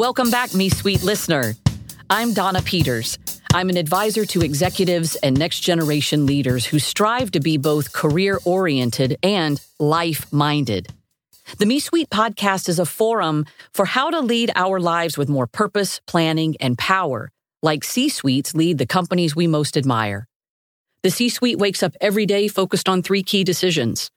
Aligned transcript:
Welcome 0.00 0.30
back, 0.30 0.54
Me 0.54 0.70
Suite 0.70 1.02
listener. 1.02 1.52
I'm 2.08 2.32
Donna 2.32 2.62
Peters. 2.62 3.18
I'm 3.52 3.68
an 3.68 3.76
advisor 3.76 4.24
to 4.24 4.40
executives 4.40 5.14
and 5.16 5.38
next 5.38 5.60
generation 5.60 6.24
leaders 6.24 6.64
who 6.64 6.78
strive 6.78 7.32
to 7.32 7.40
be 7.40 7.58
both 7.58 7.92
career 7.92 8.40
oriented 8.46 9.18
and 9.22 9.60
life 9.78 10.32
minded. 10.32 10.88
The 11.58 11.66
Me 11.66 11.80
Suite 11.80 12.08
podcast 12.08 12.70
is 12.70 12.78
a 12.78 12.86
forum 12.86 13.44
for 13.74 13.84
how 13.84 14.08
to 14.08 14.20
lead 14.20 14.50
our 14.56 14.80
lives 14.80 15.18
with 15.18 15.28
more 15.28 15.46
purpose, 15.46 16.00
planning, 16.06 16.56
and 16.60 16.78
power, 16.78 17.30
like 17.62 17.84
C 17.84 18.08
suites 18.08 18.54
lead 18.54 18.78
the 18.78 18.86
companies 18.86 19.36
we 19.36 19.46
most 19.46 19.76
admire. 19.76 20.26
The 21.02 21.10
C 21.10 21.28
suite 21.28 21.58
wakes 21.58 21.82
up 21.82 21.94
every 22.00 22.24
day 22.24 22.48
focused 22.48 22.88
on 22.88 23.02
three 23.02 23.22
key 23.22 23.44
decisions. 23.44 24.10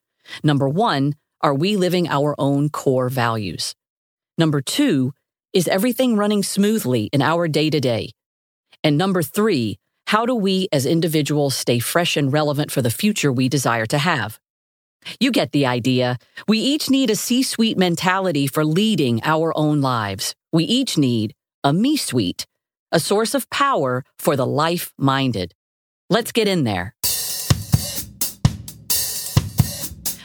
Number 0.45 0.69
one, 0.69 1.15
are 1.41 1.53
we 1.53 1.75
living 1.75 2.07
our 2.07 2.35
own 2.37 2.69
core 2.69 3.09
values? 3.09 3.75
Number 4.37 4.61
two, 4.61 5.11
is 5.53 5.67
everything 5.67 6.17
running 6.17 6.43
smoothly 6.43 7.09
in 7.13 7.21
our 7.21 7.47
day 7.47 7.69
to 7.69 7.79
day? 7.79 8.09
And 8.83 8.97
number 8.97 9.21
three, 9.21 9.77
how 10.07 10.25
do 10.25 10.35
we 10.35 10.67
as 10.71 10.85
individuals 10.85 11.55
stay 11.55 11.79
fresh 11.79 12.17
and 12.17 12.33
relevant 12.33 12.71
for 12.71 12.81
the 12.81 12.89
future 12.89 13.31
we 13.31 13.49
desire 13.49 13.85
to 13.85 13.97
have? 13.97 14.39
You 15.19 15.31
get 15.31 15.51
the 15.51 15.65
idea. 15.65 16.17
We 16.47 16.59
each 16.59 16.89
need 16.89 17.09
a 17.09 17.15
C 17.15 17.43
suite 17.43 17.77
mentality 17.77 18.47
for 18.47 18.65
leading 18.65 19.21
our 19.23 19.55
own 19.57 19.81
lives. 19.81 20.33
We 20.51 20.63
each 20.63 20.97
need 20.97 21.33
a 21.63 21.71
me 21.73 21.97
suite, 21.97 22.45
a 22.91 22.99
source 22.99 23.33
of 23.33 23.49
power 23.49 24.03
for 24.17 24.35
the 24.35 24.47
life 24.47 24.93
minded. 24.97 25.53
Let's 26.09 26.31
get 26.31 26.47
in 26.47 26.63
there. 26.63 26.95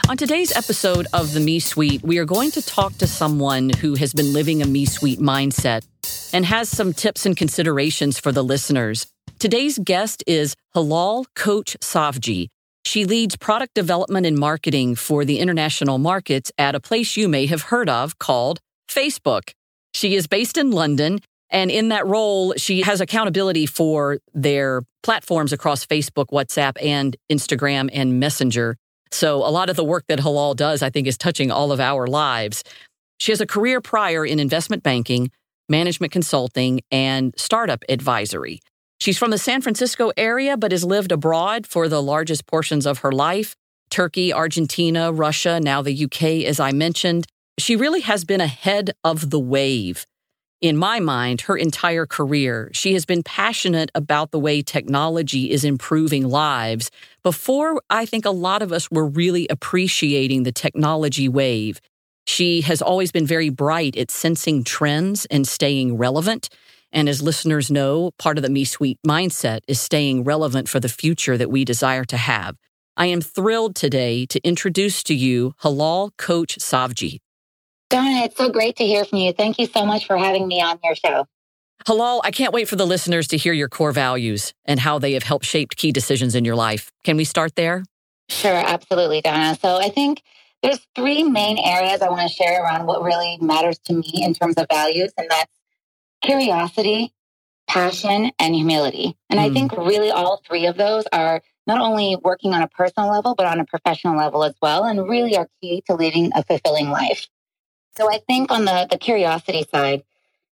On 0.09 0.17
today's 0.17 0.57
episode 0.57 1.07
of 1.13 1.35
the 1.35 1.41
Me 1.41 1.61
Suite, 1.61 2.03
we 2.03 2.17
are 2.17 2.25
going 2.25 2.51
to 2.53 2.63
talk 2.63 2.95
to 2.95 3.07
someone 3.07 3.69
who 3.69 3.95
has 3.97 4.15
been 4.15 4.33
living 4.33 4.63
a 4.63 4.67
Me 4.67 4.87
Suite 4.87 5.19
mindset 5.19 5.85
and 6.33 6.47
has 6.47 6.71
some 6.71 6.95
tips 6.95 7.27
and 7.27 7.37
considerations 7.37 8.19
for 8.19 8.33
the 8.33 8.43
listeners. 8.43 9.07
Today's 9.39 9.79
guest 9.79 10.25
is 10.27 10.57
Hilal 10.73 11.27
Koc 11.35 11.67
Savci. 11.83 12.49
She 12.87 13.05
leads 13.05 13.37
product 13.37 13.75
development 13.75 14.25
and 14.25 14.39
marketing 14.39 14.95
for 14.95 15.27
the 15.27 15.41
international 15.41 15.99
markets 15.99 16.51
at 16.57 16.75
a 16.75 16.81
place 16.81 17.19
you 17.19 17.29
may 17.29 17.45
have 17.45 17.65
heard 17.65 17.91
of 17.91 18.19
called 18.19 18.61
Facebook. 18.91 19.51
She 19.93 20.15
is 20.15 20.27
based 20.27 20.57
in 20.57 20.71
London, 20.71 21.19
and 21.51 21.71
in 21.71 21.91
that 21.91 22.07
role, 22.07 22.55
she 22.57 22.81
has 22.81 23.03
accountability 23.03 23.67
for 23.67 24.21
their 24.33 24.85
platforms 25.03 25.53
across 25.53 25.85
Facebook, 25.85 26.29
WhatsApp, 26.33 26.83
and 26.83 27.15
Instagram 27.31 27.91
and 27.93 28.19
Messenger. 28.19 28.79
So 29.13 29.37
a 29.39 29.51
lot 29.51 29.71
of 29.71 29.77
the 29.77 29.85
work 29.85 30.05
that 30.09 30.21
Hilal 30.21 30.55
does, 30.55 30.83
I 30.83 30.91
think, 30.91 31.07
is 31.07 31.19
touching 31.19 31.51
all 31.51 31.73
of 31.73 31.81
our 31.81 32.07
lives. 32.07 32.65
She 33.19 33.33
has 33.33 33.41
a 33.41 33.47
career 33.47 33.81
prior 33.81 34.25
in 34.25 34.39
investment 34.39 34.83
banking, 34.83 35.31
management 35.69 36.13
consulting, 36.13 36.81
and 36.91 37.35
startup 37.37 37.85
advisory. 37.89 38.61
She's 39.01 39.19
from 39.19 39.31
the 39.31 39.39
San 39.39 39.61
Francisco 39.61 40.11
area, 40.17 40.57
but 40.57 40.73
has 40.73 40.85
lived 40.85 41.13
abroad 41.13 41.67
for 41.67 41.89
the 41.89 42.03
largest 42.03 42.47
portions 42.47 42.87
of 42.87 42.99
her 42.99 43.13
life 43.13 43.55
Turkey, 43.91 44.33
Argentina, 44.33 45.11
Russia, 45.13 45.61
now 45.61 45.81
the 45.81 46.05
UK, 46.05 46.45
as 46.45 46.61
I 46.61 46.73
mentioned. 46.73 47.27
She 47.59 47.75
really 47.75 48.03
has 48.03 48.25
been 48.25 48.41
ahead 48.41 48.91
of 49.03 49.31
the 49.31 49.41
wave 49.41 50.05
in 50.61 50.77
my 50.77 50.99
mind, 50.99 51.43
her 51.43 51.57
entire 51.57 52.07
career. 52.07 52.71
She 52.73 52.95
has 52.95 53.05
been 53.05 53.23
passionate 53.23 53.91
about 53.95 54.31
the 54.31 54.41
way 54.41 54.63
technology 54.63 55.51
is 55.51 55.65
improving 55.65 56.29
lives 56.29 56.91
before 57.23 57.81
I 57.91 58.07
think 58.07 58.25
a 58.25 58.31
lot 58.31 58.63
of 58.63 58.73
us 58.73 58.91
were 58.91 59.07
really 59.07 59.47
appreciating 59.49 60.43
the 60.43 60.53
technology 60.53 61.29
wave. 61.29 61.81
She 62.27 62.63
has 62.63 62.83
always 62.83 63.13
been 63.13 63.27
very 63.27 63.51
bright 63.51 63.97
at 63.97 64.11
sensing 64.11 64.65
trends 64.65 65.27
and 65.27 65.47
staying 65.47 65.97
relevant. 65.97 66.49
And 66.93 67.09
as 67.09 67.23
listeners 67.23 67.71
know, 67.71 68.11
part 68.19 68.37
of 68.37 68.43
the 68.43 68.51
Me 68.51 68.65
Suite 68.65 68.99
mindset 69.07 69.61
is 69.69 69.81
staying 69.81 70.25
relevant 70.25 70.69
for 70.69 70.81
the 70.81 70.89
future 70.89 71.39
that 71.39 71.51
we 71.51 71.65
desire 71.65 72.05
to 72.07 72.17
have. 72.17 72.57
I 72.97 73.07
am 73.07 73.21
thrilled 73.21 73.77
today 73.77 74.27
to 74.27 74.41
introduce 74.45 75.05
to 75.05 75.15
you 75.15 75.55
Hilal 75.63 76.11
Koc 76.19 76.49
Savci. 76.49 77.21
Donna, 77.91 78.25
it's 78.25 78.37
so 78.37 78.51
great 78.51 78.77
to 78.77 78.85
hear 78.85 79.05
from 79.05 79.19
you. 79.19 79.33
Thank 79.33 79.59
you 79.59 79.67
so 79.67 79.87
much 79.87 80.07
for 80.07 80.17
having 80.17 80.47
me 80.47 80.61
on 80.61 80.79
your 80.85 80.95
show. 80.95 81.27
Hilal, 81.87 82.21
I 82.25 82.31
can't 82.31 82.53
wait 82.53 82.69
for 82.69 82.77
the 82.77 82.87
listeners 82.87 83.29
to 83.29 83.37
hear 83.37 83.53
your 83.53 83.69
core 83.69 83.93
values 83.93 84.53
and 84.65 84.81
how 84.81 84.99
they 84.99 85.13
have 85.13 85.23
helped 85.23 85.47
shape 85.47 85.71
key 85.77 85.93
decisions 85.93 86.35
in 86.35 86.45
your 86.45 86.57
life. 86.57 86.91
Can 87.05 87.17
we 87.17 87.25
start 87.25 87.55
there? 87.57 87.85
Sure, 88.29 88.53
absolutely, 88.55 89.23
Donna. 89.23 89.57
So 89.61 89.77
I 89.77 89.89
think 89.89 90.23
there's 90.63 90.81
three 90.95 91.23
main 91.23 91.57
areas 91.57 92.03
I 92.03 92.11
want 92.11 92.29
to 92.29 92.35
share 92.35 92.63
around 92.63 92.87
what 92.87 93.03
really 93.03 93.39
matters 93.41 93.79
to 93.87 93.95
me 93.95 94.23
in 94.23 94.35
terms 94.35 94.57
of 94.57 94.67
values, 94.71 95.13
and 95.17 95.31
that's 95.31 95.53
curiosity, 96.23 97.15
passion, 97.69 98.33
and 98.39 98.55
humility. 98.55 99.17
And 99.31 99.39
mm. 99.39 99.45
I 99.45 99.49
hmm. 99.49 99.55
think 99.55 99.73
really 99.73 100.11
all 100.11 100.43
three 100.47 100.67
of 100.67 100.77
those 100.77 101.05
are 101.13 101.41
not 101.67 101.81
only 101.81 102.17
working 102.23 102.53
on 102.55 102.63
a 102.63 102.69
personal 102.69 103.11
level, 103.11 103.35
but 103.35 103.47
on 103.47 103.61
a 103.61 103.65
professional 103.65 104.17
level 104.17 104.43
as 104.45 104.55
well, 104.61 104.85
and 104.85 105.09
really 105.09 105.37
are 105.37 105.49
key 105.63 105.83
to 105.87 105.95
living 105.95 106.33
a 106.35 106.43
fulfilling 106.43 106.91
life. 106.91 107.29
So 107.97 108.11
I 108.13 108.19
think 108.27 108.51
on 108.51 108.65
the, 108.65 108.87
the 108.91 108.99
curiosity 108.99 109.67
side, 109.71 110.03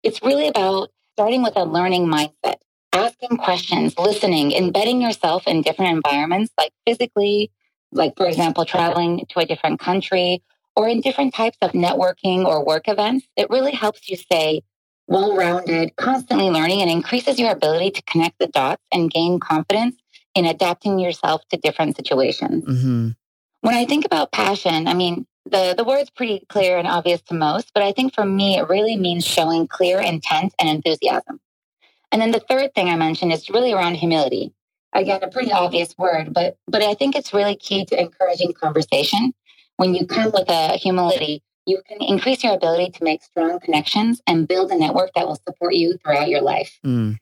it's 0.02 0.22
really 0.22 0.48
about 0.48 0.92
starting 1.14 1.44
with 1.44 1.54
a 1.56 1.64
learning 1.64 2.08
mindset, 2.08 2.56
asking 2.94 3.38
questions, 3.38 3.98
listening, 3.98 4.52
embedding 4.52 5.02
yourself 5.02 5.48
in 5.48 5.62
different 5.62 5.92
environments, 5.92 6.52
like 6.58 6.72
physically, 6.86 7.52
like, 7.92 8.16
for 8.18 8.28
example, 8.28 8.66
traveling 8.66 9.26
to 9.30 9.40
a 9.40 9.46
different 9.46 9.80
country 9.80 10.44
or 10.76 10.88
in 10.88 11.02
different 11.02 11.34
types 11.34 11.58
of 11.62 11.72
networking 11.72 12.46
or 12.46 12.66
work 12.66 12.88
events. 12.88 13.28
It 13.36 13.50
really 13.50 13.72
helps 13.72 14.10
you 14.10 14.18
stay 14.18 14.62
well 15.08 15.36
rounded, 15.36 15.96
constantly 15.96 16.50
learning, 16.50 16.82
and 16.82 16.90
increases 16.90 17.40
your 17.40 17.52
ability 17.52 17.92
to 17.92 18.02
connect 18.04 18.40
the 18.40 18.48
dots 18.48 18.82
and 18.92 19.12
gain 19.12 19.40
confidence 19.40 19.96
in 20.34 20.46
adapting 20.46 20.98
yourself 20.98 21.42
to 21.50 21.58
different 21.58 21.96
situations. 21.96 22.66
Mm-hmm. 22.66 23.10
When 23.62 23.76
I 23.76 23.86
think 23.86 24.06
about 24.06 24.32
passion, 24.32 24.88
I 24.88 24.94
mean, 24.94 25.26
the, 25.46 25.74
the 25.76 25.84
word's 25.84 26.10
pretty 26.10 26.46
clear 26.48 26.78
and 26.78 26.88
obvious 26.88 27.22
to 27.24 27.34
most, 27.34 27.72
but 27.74 27.84
I 27.84 27.92
think 27.92 28.14
for 28.14 28.26
me, 28.26 28.58
it 28.58 28.70
really 28.70 28.96
means 28.96 29.26
showing 29.26 29.68
clear 29.68 30.00
intent 30.00 30.54
and 30.60 30.70
enthusiasm. 30.70 31.40
And 32.12 32.22
then 32.22 32.32
the 32.32 32.40
third 32.40 32.74
thing 32.74 32.90
I 32.90 32.96
mentioned 32.96 33.34
is 33.34 33.50
really 33.50 33.74
around 33.74 33.96
humility. 33.96 34.54
Again, 34.94 35.24
a 35.24 35.28
pretty 35.28 35.52
obvious 35.52 35.98
word, 35.98 36.34
but 36.34 36.58
but 36.68 36.84
I 36.84 36.94
think 36.94 37.16
it's 37.16 37.34
really 37.34 37.56
key 37.56 37.84
to 37.86 38.00
encouraging 38.00 38.54
conversation. 38.54 39.34
When 39.78 39.96
you 39.96 40.06
come 40.06 40.32
with 40.32 40.48
a 40.50 40.78
humility, 40.78 41.42
you 41.66 41.82
can 41.88 41.98
increase 42.02 42.44
your 42.44 42.54
ability 42.54 42.92
to 42.92 43.04
make 43.04 43.24
strong 43.24 43.60
connections 43.60 44.22
and 44.28 44.48
build 44.48 44.72
a 44.72 44.78
network 44.78 45.12
that 45.16 45.26
will 45.26 45.40
support 45.48 45.74
you 45.74 45.98
throughout 45.98 46.30
your 46.30 46.42
life. 46.42 46.80
Mm. 46.86 47.18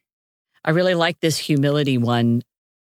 I 0.65 0.71
really 0.71 0.95
like 0.95 1.21
this 1.21 1.37
humility 1.37 1.97
one. 1.97 2.41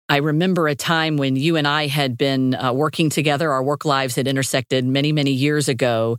I 0.08 0.18
remember 0.18 0.68
a 0.68 0.74
time 0.74 1.16
when 1.16 1.34
you 1.34 1.56
and 1.56 1.66
I 1.66 1.88
had 1.88 2.16
been 2.16 2.54
uh, 2.54 2.72
working 2.72 3.10
together, 3.10 3.50
our 3.50 3.62
work 3.62 3.84
lives 3.84 4.14
had 4.14 4.28
intersected 4.28 4.84
many, 4.84 5.10
many 5.12 5.32
years 5.32 5.68
ago. 5.68 6.18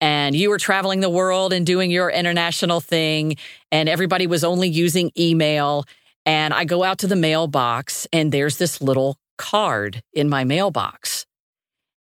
And 0.00 0.34
you 0.34 0.48
were 0.48 0.58
traveling 0.58 1.00
the 1.00 1.10
world 1.10 1.52
and 1.52 1.66
doing 1.66 1.90
your 1.90 2.08
international 2.08 2.80
thing, 2.80 3.36
and 3.70 3.88
everybody 3.88 4.26
was 4.26 4.44
only 4.44 4.68
using 4.68 5.10
email. 5.18 5.84
And 6.24 6.54
I 6.54 6.64
go 6.64 6.84
out 6.84 6.98
to 6.98 7.06
the 7.06 7.16
mailbox, 7.16 8.06
and 8.12 8.32
there's 8.32 8.56
this 8.56 8.80
little 8.80 9.18
card 9.36 10.02
in 10.12 10.28
my 10.28 10.44
mailbox. 10.44 11.26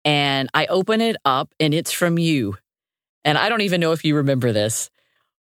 And 0.04 0.50
I 0.54 0.66
open 0.66 1.02
it 1.02 1.16
up, 1.24 1.54
and 1.60 1.74
it's 1.74 1.92
from 1.92 2.18
you. 2.18 2.58
And 3.24 3.38
I 3.38 3.48
don't 3.48 3.62
even 3.62 3.80
know 3.80 3.92
if 3.92 4.04
you 4.04 4.18
remember 4.18 4.52
this, 4.52 4.90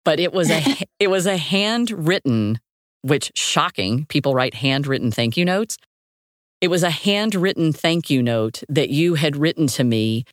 but 0.04 0.18
it 0.18 0.32
was 0.32 0.50
a 0.50 0.62
it 0.98 1.08
was 1.08 1.26
a 1.26 1.36
handwritten 1.36 2.58
which 3.02 3.32
shocking, 3.34 4.06
people 4.06 4.34
write 4.34 4.54
handwritten 4.54 5.10
thank 5.10 5.36
you 5.36 5.44
notes. 5.44 5.76
It 6.60 6.68
was 6.68 6.82
a 6.82 6.90
handwritten 6.90 7.72
thank 7.72 8.10
you 8.10 8.22
note 8.22 8.62
that 8.68 8.90
you 8.90 9.14
had 9.14 9.36
written 9.36 9.66
to 9.68 9.84
me. 9.84 10.24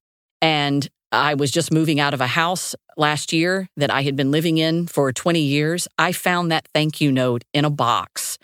And 0.41 0.87
I 1.11 1.35
was 1.35 1.51
just 1.51 1.71
moving 1.71 1.99
out 1.99 2.13
of 2.13 2.19
a 2.19 2.27
house 2.27 2.75
last 2.97 3.31
year 3.31 3.69
that 3.77 3.89
I 3.89 4.01
had 4.01 4.15
been 4.15 4.31
living 4.31 4.57
in 4.57 4.87
for 4.87 5.13
20 5.13 5.39
years. 5.39 5.87
I 5.97 6.11
found 6.11 6.51
that 6.51 6.67
thank 6.73 6.99
you 6.99 7.11
note 7.11 7.43
in 7.53 7.63
a 7.63 7.69
box. 7.69 8.37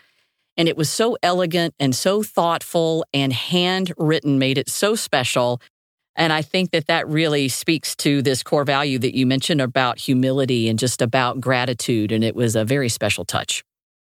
And 0.56 0.68
it 0.68 0.76
was 0.76 0.88
so 0.88 1.18
elegant 1.22 1.74
and 1.78 1.94
so 1.94 2.22
thoughtful 2.22 3.04
and 3.12 3.32
handwritten, 3.32 4.38
made 4.38 4.56
it 4.56 4.70
so 4.70 4.94
special. 4.94 5.60
And 6.16 6.32
I 6.32 6.42
think 6.42 6.70
that 6.70 6.86
that 6.86 7.08
really 7.08 7.48
speaks 7.48 7.94
to 7.96 8.22
this 8.22 8.42
core 8.42 8.64
value 8.64 8.98
that 9.00 9.16
you 9.16 9.26
mentioned 9.26 9.60
about 9.60 9.98
humility 9.98 10.68
and 10.68 10.78
just 10.78 11.02
about 11.02 11.40
gratitude. 11.40 12.12
And 12.12 12.22
it 12.22 12.36
was 12.36 12.54
a 12.56 12.64
very 12.64 12.88
special 12.88 13.24
touch. 13.24 13.64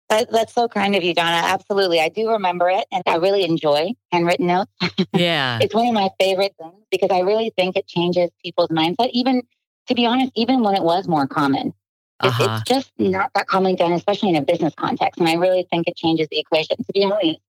That, 0.08 0.30
that's 0.30 0.54
so 0.54 0.68
kind 0.68 0.94
of 0.94 1.02
you, 1.02 1.14
Donna. 1.14 1.40
Absolutely. 1.44 2.00
I 2.00 2.08
do 2.08 2.30
remember 2.30 2.70
it 2.70 2.86
and 2.92 3.02
I 3.06 3.16
really 3.16 3.44
enjoy 3.44 3.92
handwritten 4.12 4.46
notes. 4.46 4.70
Yeah. 5.12 5.58
it's 5.60 5.74
one 5.74 5.88
of 5.88 5.94
my 5.94 6.10
favorite 6.20 6.54
things 6.60 6.84
because 6.90 7.10
I 7.10 7.20
really 7.20 7.52
think 7.56 7.76
it 7.76 7.86
changes 7.88 8.30
people's 8.44 8.68
mindset. 8.68 9.10
Even, 9.12 9.42
to 9.88 9.94
be 9.94 10.06
honest, 10.06 10.32
even 10.36 10.62
when 10.62 10.74
it 10.74 10.82
was 10.82 11.08
more 11.08 11.26
common. 11.26 11.72
Uh-huh. 12.20 12.60
It's 12.60 12.70
just 12.70 12.92
not 12.98 13.30
that 13.34 13.46
commonly 13.46 13.76
done, 13.76 13.92
especially 13.92 14.30
in 14.30 14.36
a 14.36 14.42
business 14.42 14.74
context. 14.76 15.18
And 15.20 15.28
I 15.28 15.34
really 15.34 15.66
think 15.70 15.88
it 15.88 15.96
changes 15.96 16.28
the 16.30 16.38
equation. 16.38 16.76
To 16.78 16.92
be 16.94 17.04
honest, 17.04 17.40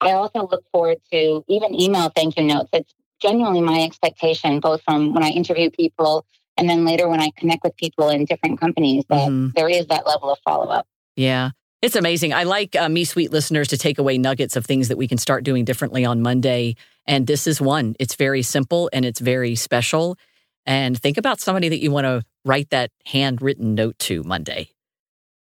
I 0.00 0.12
also 0.12 0.46
look 0.46 0.64
forward 0.70 0.98
to 1.12 1.44
even 1.48 1.78
email 1.78 2.10
thank 2.14 2.36
you 2.38 2.44
notes. 2.44 2.70
It's 2.72 2.94
genuinely 3.20 3.60
my 3.60 3.82
expectation, 3.82 4.60
both 4.60 4.82
from 4.82 5.12
when 5.12 5.22
I 5.24 5.30
interview 5.30 5.70
people 5.70 6.24
And 6.56 6.68
then 6.68 6.84
later, 6.84 7.08
when 7.08 7.20
I 7.20 7.30
connect 7.36 7.62
with 7.62 7.76
people 7.76 8.08
in 8.08 8.24
different 8.24 8.58
companies, 8.58 9.04
that 9.10 9.28
Mhm. 9.28 9.52
there 9.54 9.68
is 9.68 9.86
that 9.86 10.04
level 10.08 10.28
of 10.28 10.38
follow 10.44 10.66
up. 10.66 10.88
Yeah. 11.14 11.50
It's 11.80 11.94
amazing. 11.94 12.32
I 12.32 12.42
like 12.42 12.74
uh, 12.74 12.88
Me 12.88 13.04
Suite 13.04 13.30
listeners 13.30 13.68
to 13.68 13.78
take 13.78 13.98
away 13.98 14.18
nuggets 14.18 14.56
of 14.56 14.66
things 14.66 14.88
that 14.88 14.98
we 14.98 15.06
can 15.06 15.18
start 15.18 15.44
doing 15.44 15.64
differently 15.64 16.04
on 16.04 16.22
Monday. 16.22 16.74
And 17.06 17.26
this 17.26 17.46
is 17.46 17.60
one. 17.60 17.94
It's 18.00 18.16
very 18.16 18.42
simple 18.42 18.90
and 18.92 19.04
it's 19.04 19.20
very 19.20 19.54
special. 19.54 20.18
And 20.66 21.00
think 21.00 21.18
about 21.18 21.40
somebody 21.40 21.68
that 21.68 21.78
you 21.80 21.90
want 21.92 22.04
to 22.06 22.22
write 22.44 22.70
that 22.70 22.90
handwritten 23.06 23.74
note 23.74 23.98
to 24.00 24.22
Monday. 24.24 24.70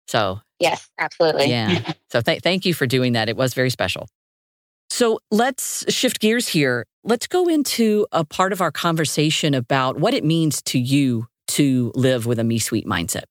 So, 0.08 0.40
Yes, 0.58 0.88
absolutely. 0.98 1.46
Yeah. 1.50 1.92
so 2.10 2.20
th- 2.20 2.42
thank 2.42 2.64
you 2.64 2.72
for 2.74 2.86
doing 2.86 3.12
that. 3.14 3.28
It 3.28 3.36
was 3.36 3.52
very 3.54 3.70
special. 3.70 4.08
So 4.88 5.18
let's 5.30 5.90
shift 5.92 6.20
gears 6.20 6.48
here. 6.48 6.86
Let's 7.02 7.26
go 7.26 7.48
into 7.48 8.06
a 8.12 8.24
part 8.24 8.52
of 8.52 8.60
our 8.60 8.70
conversation 8.70 9.52
about 9.52 9.98
what 9.98 10.14
it 10.14 10.24
means 10.24 10.62
to 10.62 10.78
you 10.78 11.26
to 11.48 11.92
live 11.94 12.24
with 12.26 12.38
a 12.38 12.44
Me 12.44 12.58
Suite 12.58 12.86
mindset. 12.86 13.24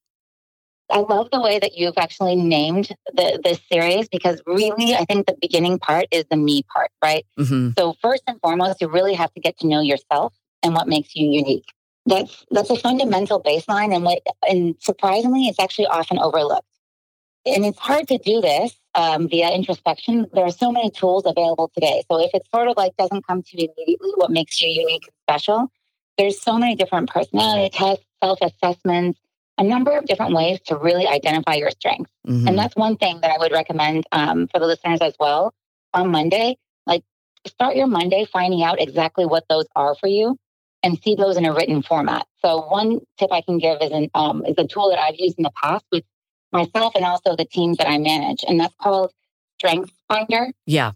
I 0.92 1.00
love 1.00 1.30
the 1.32 1.42
way 1.42 1.58
that 1.60 1.76
you've 1.76 1.98
actually 1.98 2.36
named 2.36 2.90
the, 3.14 3.40
this 3.44 3.60
series 3.72 4.08
because 4.08 4.42
really, 4.46 4.94
I 4.94 5.06
think 5.06 5.26
the 5.26 5.36
beginning 5.42 5.80
part 5.80 6.06
is 6.12 6.26
the 6.30 6.38
me 6.38 6.64
part, 6.64 6.92
right? 7.04 7.26
hmm 7.38 7.70
So 7.78 7.96
first 8.02 8.24
and 8.28 8.40
foremost, 8.40 8.82
you 8.82 8.88
really 8.88 9.14
have 9.16 9.34
to 9.34 9.40
get 9.40 9.58
to 9.60 9.68
know 9.68 9.82
yourself 9.82 10.34
and 10.64 10.74
what 10.74 10.88
makes 10.88 11.16
you 11.16 11.28
unique. 11.28 11.66
That's 12.06 12.46
that's 12.52 12.70
a 12.70 12.76
fundamental 12.76 13.42
baseline, 13.42 13.94
and 13.96 14.04
what 14.04 14.20
and 14.48 14.76
surprisingly, 14.80 15.48
it's 15.48 15.60
actually 15.60 15.88
often 15.88 16.20
overlooked. 16.20 16.68
And 17.48 17.66
it's 17.66 17.80
hard 17.80 18.08
to 18.10 18.18
do 18.20 18.42
this 18.42 18.76
um, 18.96 19.28
via 19.28 19.50
introspection. 19.52 20.28
There 20.34 20.46
are 20.46 20.52
so 20.52 20.72
many 20.72 20.90
tools 20.92 21.24
available 21.26 21.72
today. 21.74 22.04
So 22.10 22.20
if 22.20 22.32
it 22.34 22.44
sort 22.54 22.68
of 22.68 22.78
like 22.78 22.96
doesn't 22.98 23.26
come 23.26 23.42
to 23.42 23.62
you 23.62 23.70
immediately, 23.78 24.12
what 24.18 24.32
makes 24.32 24.62
you 24.62 24.70
unique 24.70 25.04
and 25.08 25.14
special? 25.24 25.72
There's 26.18 26.40
so 26.42 26.58
many 26.58 26.76
different 26.76 27.10
personality 27.10 27.70
tests, 27.70 28.06
self 28.24 28.40
assessments, 28.42 29.20
a 29.58 29.64
number 29.64 29.98
of 29.98 30.06
different 30.06 30.34
ways 30.34 30.60
to 30.66 30.76
really 30.76 31.08
identify 31.08 31.56
your 31.56 31.72
strengths. 31.72 32.12
hmm 32.26 32.48
And 32.48 32.58
that's 32.58 32.76
one 32.76 32.98
thing 32.98 33.22
that 33.22 33.32
I 33.32 33.38
would 33.38 33.52
recommend 33.52 34.06
um, 34.12 34.48
for 34.48 34.60
the 34.60 34.66
listeners 34.66 35.00
as 35.02 35.14
well 35.20 35.54
on 35.94 36.12
Monday. 36.12 36.58
Like, 36.86 37.04
start 37.48 37.76
your 37.76 37.88
Monday 37.88 38.26
finding 38.26 38.64
out 38.64 38.82
exactly 38.82 39.26
what 39.26 39.46
those 39.50 39.66
are 39.76 39.96
for 39.96 40.08
you 40.08 40.38
and 40.84 41.02
see 41.02 41.16
those 41.16 41.38
in 41.38 41.46
a 41.46 41.54
written 41.54 41.82
format. 41.82 42.28
So, 42.44 42.68
one 42.68 43.00
tip 43.18 43.32
I 43.32 43.42
can 43.42 43.58
give 43.58 43.78
is, 43.82 43.92
an, 43.92 44.10
um, 44.14 44.46
is 44.46 44.56
a 44.58 44.68
tool 44.68 44.90
that 44.90 45.00
I've 45.00 45.16
used 45.18 45.38
in 45.38 45.44
the 45.44 45.52
past 45.64 45.86
with 45.92 46.04
myself 46.52 46.94
and 46.96 47.06
also 47.06 47.36
the 47.36 47.46
teams 47.46 47.78
that 47.78 47.88
I 47.88 47.98
manage, 47.98 48.44
and 48.48 48.60
that's 48.60 48.76
called 48.76 49.12
Strengths 49.58 49.92
Finder. 50.08 50.52
yeah. 50.66 50.92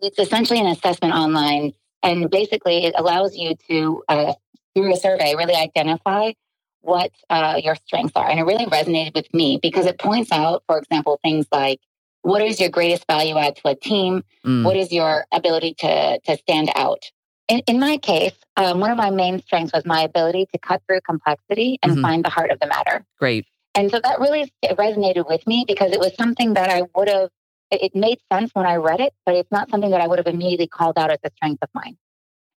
It's 0.00 0.18
essentially 0.18 0.60
an 0.60 0.66
assessment 0.66 1.14
online, 1.14 1.72
and 2.04 2.30
basically, 2.30 2.84
it 2.84 2.94
allows 2.96 3.36
you 3.36 3.56
to, 3.68 4.02
uh, 4.08 4.34
through 4.74 4.92
a 4.94 4.96
survey, 4.96 5.34
really 5.34 5.56
identify 5.56 6.32
what 6.80 7.10
uh, 7.30 7.60
your 7.62 7.74
strengths 7.74 8.12
are. 8.16 8.28
And 8.28 8.38
it 8.38 8.44
really 8.44 8.66
resonated 8.66 9.14
with 9.14 9.32
me 9.34 9.58
because 9.62 9.86
it 9.86 9.98
points 9.98 10.32
out, 10.32 10.62
for 10.66 10.78
example, 10.78 11.18
things 11.22 11.46
like 11.52 11.80
what 12.22 12.42
is 12.42 12.60
your 12.60 12.68
greatest 12.68 13.06
value 13.06 13.36
add 13.36 13.56
to 13.56 13.68
a 13.68 13.74
team? 13.74 14.22
Mm. 14.44 14.64
What 14.64 14.76
is 14.76 14.92
your 14.92 15.24
ability 15.32 15.74
to, 15.78 16.18
to 16.20 16.36
stand 16.36 16.70
out? 16.74 17.10
In, 17.48 17.60
in 17.66 17.80
my 17.80 17.96
case, 17.96 18.34
um, 18.56 18.80
one 18.80 18.90
of 18.90 18.96
my 18.98 19.10
main 19.10 19.40
strengths 19.40 19.72
was 19.72 19.86
my 19.86 20.02
ability 20.02 20.46
to 20.52 20.58
cut 20.58 20.82
through 20.86 21.00
complexity 21.00 21.78
and 21.82 21.92
Mhm. 21.96 22.02
find 22.02 22.24
the 22.24 22.28
heart 22.30 22.50
of 22.50 22.60
the 22.60 22.66
matter. 22.66 23.04
Great. 23.18 23.46
And 23.74 23.90
so 23.90 24.00
that 24.00 24.18
really 24.20 24.52
resonated 24.64 25.26
with 25.28 25.46
me 25.46 25.64
because 25.66 25.92
it 25.92 26.00
was 26.00 26.14
something 26.16 26.54
that 26.54 26.68
I 26.68 26.82
would 26.94 27.08
have, 27.08 27.30
it 27.70 27.82
it 27.82 27.94
made 27.96 28.18
sense 28.32 28.50
when 28.54 28.66
I 28.66 28.76
read 28.76 29.00
it, 29.00 29.14
but 29.24 29.34
it's 29.34 29.50
not 29.50 29.70
something 29.70 29.90
that 29.90 30.00
I 30.00 30.06
would 30.08 30.18
have 30.18 30.26
immediately 30.26 30.66
called 30.66 30.98
out 30.98 31.10
as 31.10 31.18
a 31.24 31.30
strength 31.36 31.62
of 31.62 31.68
mine. 31.74 31.96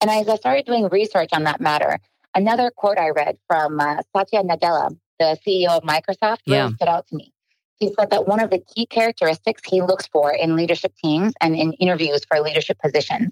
And 0.00 0.11
as 0.11 0.29
I 0.29 0.37
started 0.37 0.65
doing 0.65 0.88
research 0.88 1.31
on 1.32 1.43
that 1.44 1.61
matter, 1.61 1.99
another 2.35 2.71
quote 2.71 2.99
I 2.99 3.11
read 3.11 3.39
from 3.47 3.81
uh, 3.81 4.03
Satya 4.17 4.43
Nadella, 4.43 4.97
the 5.19 5.39
CEO 5.47 5.69
of 5.69 5.83
Microsoft, 5.83 6.39
really 6.47 6.59
Yeah. 6.59 6.69
stood 6.71 6.89
out 6.89 7.07
to 7.09 7.17
me. 7.17 7.33
He 7.77 7.93
said 7.99 8.11
that 8.11 8.27
one 8.27 8.41
of 8.41 8.51
the 8.51 8.59
key 8.59 8.87
characteristics 8.87 9.63
he 9.65 9.83
looks 9.83 10.07
for 10.09 10.33
in 10.33 10.57
leadership 10.57 10.93
teams 11.03 11.33
and 11.41 11.55
in 11.55 11.73
interviews 11.75 12.25
for 12.25 12.41
leadership 12.41 12.79
positions 12.79 13.31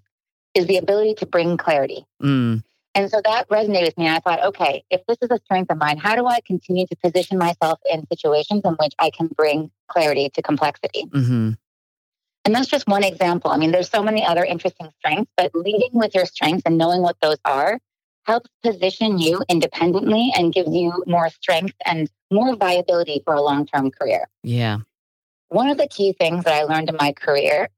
is 0.55 0.67
the 0.67 0.77
ability 0.77 1.15
to 1.15 1.27
bring 1.27 1.57
clarity. 1.57 2.07
Mm. 2.23 2.63
And 2.95 3.11
so 3.11 3.21
that 3.25 3.49
resonated 3.51 3.87
with 3.87 3.99
me. 3.99 4.07
And 4.07 4.17
I 4.17 4.21
thought, 4.21 4.43
okay, 4.45 4.83
if 4.89 5.05
this 5.07 5.19
is 5.21 5.31
a 5.31 5.39
strength 5.45 5.71
of 5.71 5.77
mine, 5.79 5.99
how 5.99 6.17
do 6.17 6.27
I 6.27 6.41
continue 6.47 6.87
to 6.87 6.97
position 6.97 7.37
myself 7.37 7.79
in 7.93 8.07
situations 8.07 8.63
in 8.65 8.73
which 8.75 8.95
I 8.99 9.11
can 9.11 9.27
bring 9.29 9.71
clarity 9.89 10.31
to 10.31 10.43
complexity? 10.43 11.03
hmm 11.13 11.51
And 12.45 12.55
that's 12.55 12.69
just 12.69 12.87
one 12.87 13.05
example. 13.05 13.51
I 13.51 13.59
mean, 13.59 13.73
there's 13.73 13.91
so 13.91 14.03
many 14.03 14.25
other 14.25 14.45
interesting 14.45 14.89
strengths, 14.99 15.31
but 15.37 15.55
leading 15.55 15.91
with 15.93 16.15
your 16.15 16.25
strengths 16.25 16.63
and 16.65 16.79
knowing 16.79 17.03
what 17.03 17.17
those 17.21 17.39
are 17.45 17.81
helps 18.26 18.50
position 18.62 19.19
you 19.19 19.43
independently 19.49 20.32
and 20.37 20.52
gives 20.52 20.75
you 20.75 21.05
more 21.06 21.31
strength 21.31 21.76
and 21.84 22.11
more 22.31 22.56
viability 22.56 23.23
for 23.25 23.34
a 23.34 23.40
long 23.40 23.67
term 23.67 23.90
career. 23.90 24.26
Yeah. 24.43 24.78
One 25.49 25.69
of 25.69 25.78
the 25.78 25.87
key 25.87 26.12
things 26.12 26.44
that 26.44 26.55
I 26.55 26.64
learned 26.64 26.88
in 26.88 26.96
my 26.99 27.12
career 27.12 27.69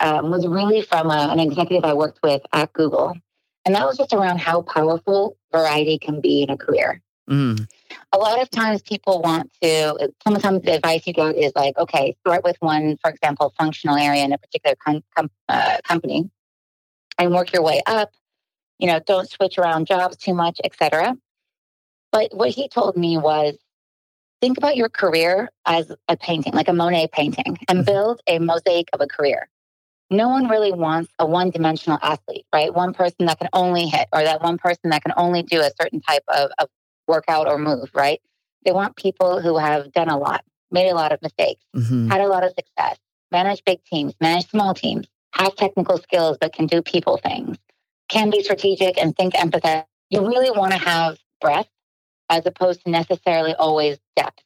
um, 0.00 0.30
was 0.30 0.46
really 0.46 0.82
from 0.82 1.10
a, 1.10 1.28
an 1.30 1.40
executive 1.40 1.84
I 1.84 1.94
worked 1.94 2.20
with 2.22 2.42
at 2.52 2.72
Google. 2.72 3.16
And 3.64 3.74
that 3.74 3.84
was 3.84 3.98
just 3.98 4.12
around 4.12 4.38
how 4.38 4.62
powerful 4.62 5.36
variety 5.52 5.98
can 5.98 6.20
be 6.20 6.42
in 6.42 6.50
a 6.50 6.56
career. 6.56 7.02
Mm. 7.28 7.68
A 8.12 8.18
lot 8.18 8.40
of 8.40 8.48
times 8.50 8.80
people 8.80 9.20
want 9.20 9.50
to, 9.60 10.10
sometimes 10.24 10.62
the 10.62 10.76
advice 10.76 11.06
you 11.06 11.12
get 11.12 11.36
is 11.36 11.52
like, 11.54 11.76
okay, 11.76 12.16
start 12.20 12.44
with 12.44 12.56
one, 12.60 12.96
for 13.02 13.10
example, 13.10 13.52
functional 13.58 13.96
area 13.96 14.24
in 14.24 14.32
a 14.32 14.38
particular 14.38 14.76
com- 14.82 15.04
com- 15.14 15.30
uh, 15.48 15.78
company 15.84 16.30
and 17.18 17.34
work 17.34 17.52
your 17.52 17.62
way 17.62 17.82
up. 17.86 18.10
You 18.78 18.86
know, 18.86 19.00
don't 19.00 19.28
switch 19.28 19.58
around 19.58 19.86
jobs 19.86 20.16
too 20.16 20.34
much, 20.34 20.60
etc. 20.64 21.16
But 22.12 22.34
what 22.34 22.50
he 22.50 22.68
told 22.68 22.96
me 22.96 23.18
was 23.18 23.56
think 24.40 24.56
about 24.56 24.76
your 24.76 24.88
career 24.88 25.50
as 25.66 25.90
a 26.08 26.16
painting, 26.16 26.52
like 26.54 26.68
a 26.68 26.72
Monet 26.72 27.08
painting, 27.12 27.58
and 27.68 27.80
Mhm. 27.80 27.86
build 27.86 28.20
a 28.26 28.38
mosaic 28.38 28.88
of 28.92 29.00
a 29.00 29.06
career. 29.06 29.48
No 30.10 30.28
one 30.28 30.48
really 30.48 30.72
wants 30.72 31.12
a 31.18 31.26
one 31.26 31.50
dimensional 31.50 31.98
athlete, 32.00 32.46
right? 32.54 32.72
One 32.72 32.94
person 32.94 33.26
that 33.26 33.38
can 33.38 33.48
only 33.52 33.86
hit 33.86 34.08
or 34.12 34.22
that 34.22 34.42
one 34.42 34.56
person 34.56 34.90
that 34.90 35.02
can 35.02 35.12
only 35.16 35.42
do 35.42 35.60
a 35.60 35.70
certain 35.80 36.00
type 36.00 36.22
of, 36.28 36.50
of 36.58 36.68
workout 37.06 37.46
or 37.46 37.58
move, 37.58 37.90
right? 37.94 38.20
They 38.64 38.72
want 38.72 38.96
people 38.96 39.40
who 39.40 39.58
have 39.58 39.92
done 39.92 40.08
a 40.08 40.16
lot, 40.18 40.44
made 40.70 40.88
a 40.88 40.94
lot 40.94 41.12
of 41.12 41.20
mistakes, 41.20 41.64
hmm 41.74 42.08
had 42.08 42.22
a 42.22 42.26
lot 42.28 42.42
of 42.42 42.54
success, 42.54 42.96
managed 43.30 43.64
big 43.66 43.84
teams, 43.84 44.14
managed 44.18 44.48
small 44.48 44.72
teams, 44.72 45.06
have 45.34 45.54
technical 45.56 45.98
skills 45.98 46.38
but 46.40 46.54
can 46.54 46.66
do 46.66 46.80
people 46.80 47.18
things, 47.18 47.58
can 48.08 48.30
be 48.30 48.42
strategic 48.42 48.98
and 48.98 49.16
think 49.16 49.34
empathetic. 49.34 49.84
You 50.10 50.26
really 50.26 50.50
want 50.50 50.72
to 50.72 50.78
have 50.78 51.18
breadth 51.40 51.68
as 52.30 52.44
opposed 52.46 52.84
to 52.84 52.90
necessarily 52.90 53.54
always 53.54 53.98
depth. 54.16 54.42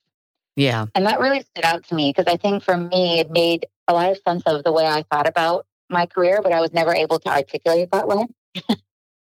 Yeah. 0.57 0.87
And 0.95 1.07
that 1.07 1.21
really 1.21 1.40
stood 1.40 1.64
out 1.64 1.85
to 1.85 1.95
me 1.95 2.12
because 2.14 2.33
I 2.33 2.37
think 2.37 2.62
for 2.62 2.76
me, 2.76 3.21
it 3.21 3.31
made 3.31 3.66
a 3.88 3.95
lot 3.95 4.11
of 4.11 4.19
sense 4.26 4.42
of 4.47 4.64
the 4.64 4.73
way 4.73 4.87
I 4.87 5.04
thought 5.11 5.28
about 5.28 5.66
my 5.88 6.07
career, 6.07 6.40
but 6.42 6.52
I 6.52 6.61
was 6.61 6.73
never 6.73 6.95
able 6.95 7.19
to 7.21 7.28
articulate 7.28 7.81
it 7.81 7.90
that 7.92 8.07
way. 8.07 8.26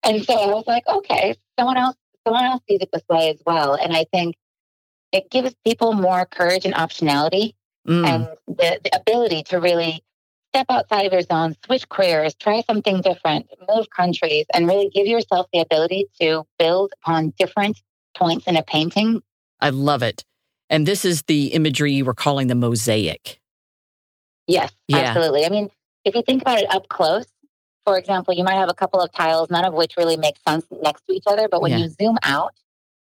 and 0.04 0.24
so 0.24 0.34
I 0.34 0.46
was 0.46 0.64
like, 0.66 0.86
okay, 0.88 1.34
someone 1.58 1.76
else, 1.76 1.96
someone 2.26 2.44
else 2.44 2.62
sees 2.68 2.80
it 2.80 2.90
this 2.92 3.02
way 3.08 3.30
as 3.30 3.42
well. 3.44 3.74
And 3.74 3.94
I 3.94 4.04
think 4.12 4.36
it 5.12 5.30
gives 5.30 5.54
people 5.64 5.92
more 5.92 6.24
courage 6.24 6.64
and 6.64 6.74
optionality 6.74 7.54
Mm. 7.88 8.06
and 8.06 8.28
the, 8.46 8.80
the 8.84 8.96
ability 8.96 9.42
to 9.44 9.58
really 9.58 10.02
step 10.48 10.66
outside 10.70 11.06
of 11.06 11.12
your 11.12 11.22
zone, 11.22 11.54
switch 11.64 11.88
careers, 11.88 12.34
try 12.34 12.62
something 12.62 13.00
different, 13.00 13.46
move 13.68 13.88
countries, 13.90 14.46
and 14.54 14.66
really 14.66 14.88
give 14.88 15.06
yourself 15.06 15.46
the 15.52 15.60
ability 15.60 16.06
to 16.20 16.44
build 16.58 16.92
upon 17.02 17.32
different 17.38 17.80
points 18.16 18.46
in 18.46 18.56
a 18.56 18.62
painting. 18.62 19.22
I 19.60 19.70
love 19.70 20.02
it. 20.02 20.24
And 20.70 20.86
this 20.86 21.04
is 21.04 21.22
the 21.22 21.48
imagery 21.48 21.92
you 21.92 22.04
were 22.04 22.14
calling 22.14 22.48
the 22.48 22.54
mosaic. 22.54 23.40
Yes, 24.46 24.72
Yeah. 24.88 24.98
absolutely. 24.98 25.44
I 25.44 25.50
mean, 25.50 25.70
if 26.04 26.14
you 26.14 26.22
think 26.22 26.42
about 26.42 26.58
it 26.58 26.72
up 26.72 26.88
close, 26.88 27.26
for 27.84 27.98
example, 27.98 28.34
you 28.34 28.44
might 28.44 28.56
have 28.56 28.68
a 28.68 28.74
couple 28.74 29.00
of 29.00 29.12
tiles, 29.12 29.50
none 29.50 29.64
of 29.64 29.74
which 29.74 29.96
really 29.96 30.16
make 30.16 30.36
sense 30.46 30.66
next 30.82 31.06
to 31.06 31.14
each 31.14 31.24
other. 31.26 31.48
But 31.48 31.62
when 31.62 31.72
Yeah. 31.72 31.78
you 31.78 31.88
zoom 31.88 32.18
out, 32.22 32.54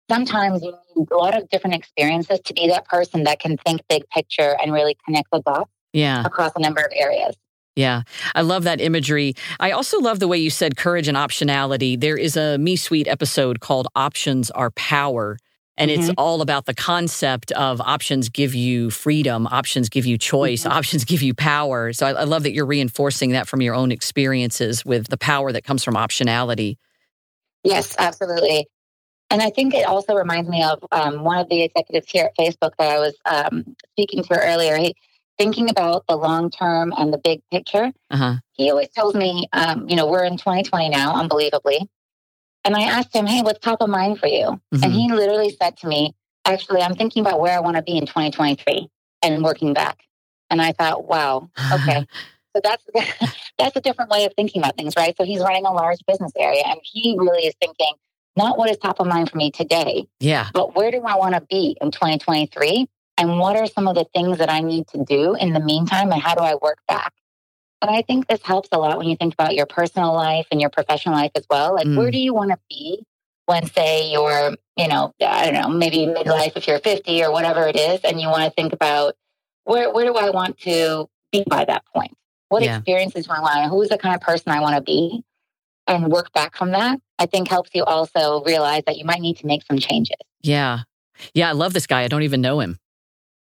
sometimes 0.10 0.64
you 0.64 0.78
need 0.96 1.08
a 1.12 1.18
lot 1.18 1.36
of 1.36 1.50
different 1.50 1.76
experiences 1.76 2.40
to 2.46 2.54
be 2.54 2.68
that 2.68 2.86
person 2.86 3.24
that 3.24 3.40
can 3.40 3.58
think 3.58 3.86
big 3.88 4.08
picture 4.10 4.58
and 4.62 4.72
really 4.72 4.98
connect 5.06 5.30
the 5.32 5.42
dots 5.42 5.72
Yeah. 5.94 6.24
across 6.26 6.52
a 6.56 6.60
number 6.60 6.82
of 6.82 6.92
areas. 6.94 7.36
Yeah, 7.76 8.02
I 8.34 8.42
love 8.42 8.64
that 8.64 8.82
imagery. 8.82 9.36
I 9.60 9.72
also 9.72 10.00
love 10.00 10.20
the 10.20 10.28
way 10.28 10.38
you 10.40 10.50
said 10.50 10.78
courage 10.78 11.08
and 11.08 11.16
optionality. 11.16 12.00
There 12.00 12.18
is 12.18 12.36
a 12.36 12.58
Me 12.58 12.76
Suite 12.76 13.08
episode 13.08 13.60
called 13.60 13.88
Options 13.96 14.50
Are 14.52 14.72
Power. 14.72 15.38
And 15.80 15.92
it's 15.92 16.10
all 16.18 16.42
about 16.42 16.66
the 16.66 16.74
concept 16.74 17.52
of 17.52 17.80
options 17.82 18.30
give 18.30 18.56
you 18.56 18.90
freedom, 18.90 19.46
options 19.46 19.90
give 19.90 20.08
you 20.08 20.18
choice, 20.18 20.64
Mhm. 20.64 20.72
options 20.72 21.06
give 21.06 21.22
you 21.22 21.36
power. 21.36 21.94
So 21.94 22.08
I, 22.08 22.14
I 22.14 22.24
love 22.24 22.42
that 22.44 22.52
you're 22.54 22.66
reinforcing 22.66 23.34
that 23.34 23.48
from 23.48 23.62
your 23.62 23.76
own 23.76 23.92
experiences 23.92 24.84
with 24.84 25.10
the 25.10 25.18
power 25.18 25.52
that 25.52 25.64
comes 25.64 25.84
from 25.84 25.94
optionality. 25.94 26.78
Yes, 27.64 27.96
absolutely. 28.00 28.68
And 29.30 29.40
I 29.40 29.52
think 29.52 29.76
it 29.76 29.86
also 29.86 30.16
reminds 30.16 30.50
me 30.50 30.64
of 30.64 30.84
um, 30.92 31.24
one 31.24 31.38
of 31.38 31.48
the 31.48 31.62
executives 31.62 32.08
here 32.10 32.26
at 32.26 32.38
Facebook 32.44 32.72
that 32.80 32.96
I 32.96 32.98
was 32.98 33.14
um, 33.26 33.76
speaking 33.92 34.24
to 34.24 34.40
earlier. 34.40 34.78
He, 34.78 34.96
thinking 35.38 35.70
about 35.70 36.06
the 36.08 36.16
long 36.16 36.50
term 36.50 36.94
and 36.98 37.14
the 37.14 37.18
big 37.18 37.42
picture, 37.52 37.92
Uh 38.10 38.18
huh. 38.18 38.36
he 38.54 38.70
always 38.70 38.90
tells 38.90 39.16
me, 39.16 39.48
um, 39.54 39.88
you 39.90 39.96
know, 39.96 40.08
we're 40.08 40.24
in 40.24 40.38
2020 40.38 40.90
now, 40.90 41.16
unbelievably. 41.16 41.88
And 42.64 42.76
I 42.76 42.82
asked 42.84 43.16
him, 43.16 43.26
Hey, 43.26 43.42
what's 43.42 43.60
top 43.60 43.82
of 43.82 43.90
mind 43.90 44.20
for 44.20 44.28
you? 44.28 44.46
Mm-hmm. 44.74 44.84
And 44.84 44.94
he 44.94 45.12
literally 45.12 45.56
said 45.62 45.78
to 45.78 45.88
me, 45.88 46.14
Actually, 46.46 46.82
I'm 46.82 46.96
thinking 46.96 47.22
about 47.22 47.40
where 47.40 47.56
I 47.56 47.60
want 47.60 47.76
to 47.78 47.84
be 47.84 47.98
in 47.98 48.06
2023 48.06 48.90
and 49.22 49.44
working 49.44 49.74
back. 49.74 50.00
And 50.50 50.62
I 50.62 50.72
thought, 50.72 51.06
wow, 51.06 51.50
okay. 51.74 52.06
so 52.56 52.62
that's 52.64 52.84
that's 53.58 53.76
a 53.76 53.82
different 53.82 54.12
way 54.12 54.26
of 54.26 54.34
thinking 54.36 54.62
about 54.62 54.78
things, 54.78 54.94
right? 54.96 55.16
So 55.18 55.24
he's 55.24 55.42
running 55.42 55.66
a 55.66 55.74
large 55.74 56.00
business 56.08 56.32
area 56.38 56.64
and 56.66 56.80
he 56.84 57.16
really 57.18 57.46
is 57.46 57.56
thinking 57.60 57.94
not 58.38 58.58
what 58.58 58.70
is 58.70 58.78
top 58.78 59.00
of 59.00 59.08
mind 59.08 59.32
for 59.32 59.38
me 59.38 59.50
today, 59.50 60.08
yeah. 60.20 60.50
but 60.54 60.76
where 60.76 60.92
do 60.92 61.02
I 61.02 61.16
want 61.16 61.34
to 61.34 61.42
be 61.42 61.76
in 61.82 61.90
2023? 61.90 62.88
And 63.18 63.40
what 63.40 63.56
are 63.56 63.66
some 63.66 63.88
of 63.88 63.96
the 63.96 64.06
things 64.14 64.38
that 64.38 64.50
I 64.50 64.60
need 64.60 64.88
to 64.90 65.04
do 65.04 65.36
in 65.36 65.54
the 65.54 65.60
meantime? 65.60 66.12
And 66.12 66.22
how 66.22 66.36
do 66.36 66.42
I 66.44 66.56
work 66.62 66.80
back? 66.88 67.14
And 67.82 67.92
I 67.92 68.02
think 68.02 68.28
this 68.28 68.42
helps 68.44 68.70
a 68.72 68.78
lot 68.78 68.98
when 68.98 69.08
you 69.08 69.16
think 69.16 69.34
about 69.34 69.56
your 69.56 69.66
personal 69.66 70.14
life 70.14 70.48
and 70.52 70.60
your 70.62 70.70
professional 70.70 71.16
life 71.16 71.32
as 71.36 71.46
well. 71.50 71.74
Like, 71.76 71.88
Mm. 71.88 71.98
where 71.98 72.12
do 72.12 72.18
you 72.20 72.34
want 72.34 72.52
to 72.52 72.60
be 72.70 73.04
when, 73.46 73.66
say, 73.68 74.12
you're, 74.12 74.56
you 74.78 74.88
know, 74.88 75.14
I 75.26 75.46
don't 75.50 75.54
know, 75.62 75.70
maybe 75.70 76.06
midlife 76.08 76.56
if 76.56 76.68
you're 76.68 76.80
50 76.80 77.24
or 77.24 77.32
whatever 77.32 77.68
it 77.68 77.76
is, 77.76 78.00
and 78.02 78.20
you 78.20 78.28
want 78.30 78.44
to 78.44 78.50
think 78.52 78.74
about 78.74 79.16
where, 79.64 79.92
where 79.92 80.06
do 80.06 80.16
I 80.16 80.30
want 80.32 80.58
to 80.62 81.08
be 81.32 81.44
by 81.48 81.66
that 81.66 81.84
point? 81.94 82.16
What 82.50 82.64
Yeah. 82.64 82.78
experiences 82.78 83.28
do 83.28 83.32
I 83.34 83.40
want? 83.42 83.70
Who's 83.70 83.90
the 83.90 83.98
kind 83.98 84.16
of 84.16 84.22
person 84.22 84.52
I 84.52 84.60
want 84.60 84.76
to 84.76 84.82
be? 84.82 85.24
And 85.88 86.12
work 86.12 86.32
back 86.34 86.56
from 86.56 86.72
that, 86.72 87.00
I 87.20 87.26
think 87.28 87.48
helps 87.48 87.70
you 87.74 87.84
also 87.84 88.44
realize 88.44 88.84
that 88.88 88.98
you 88.98 89.06
might 89.06 89.22
need 89.22 89.38
to 89.38 89.46
make 89.48 89.64
some 89.66 89.80
changes. 89.80 90.18
Yeah. 90.42 90.80
Yeah. 91.34 91.50
I 91.50 91.54
love 91.54 91.74
this 91.74 91.88
guy. 91.88 92.04
I 92.04 92.08
don't 92.10 92.24
even 92.24 92.42
know 92.42 92.60
him, 92.60 92.78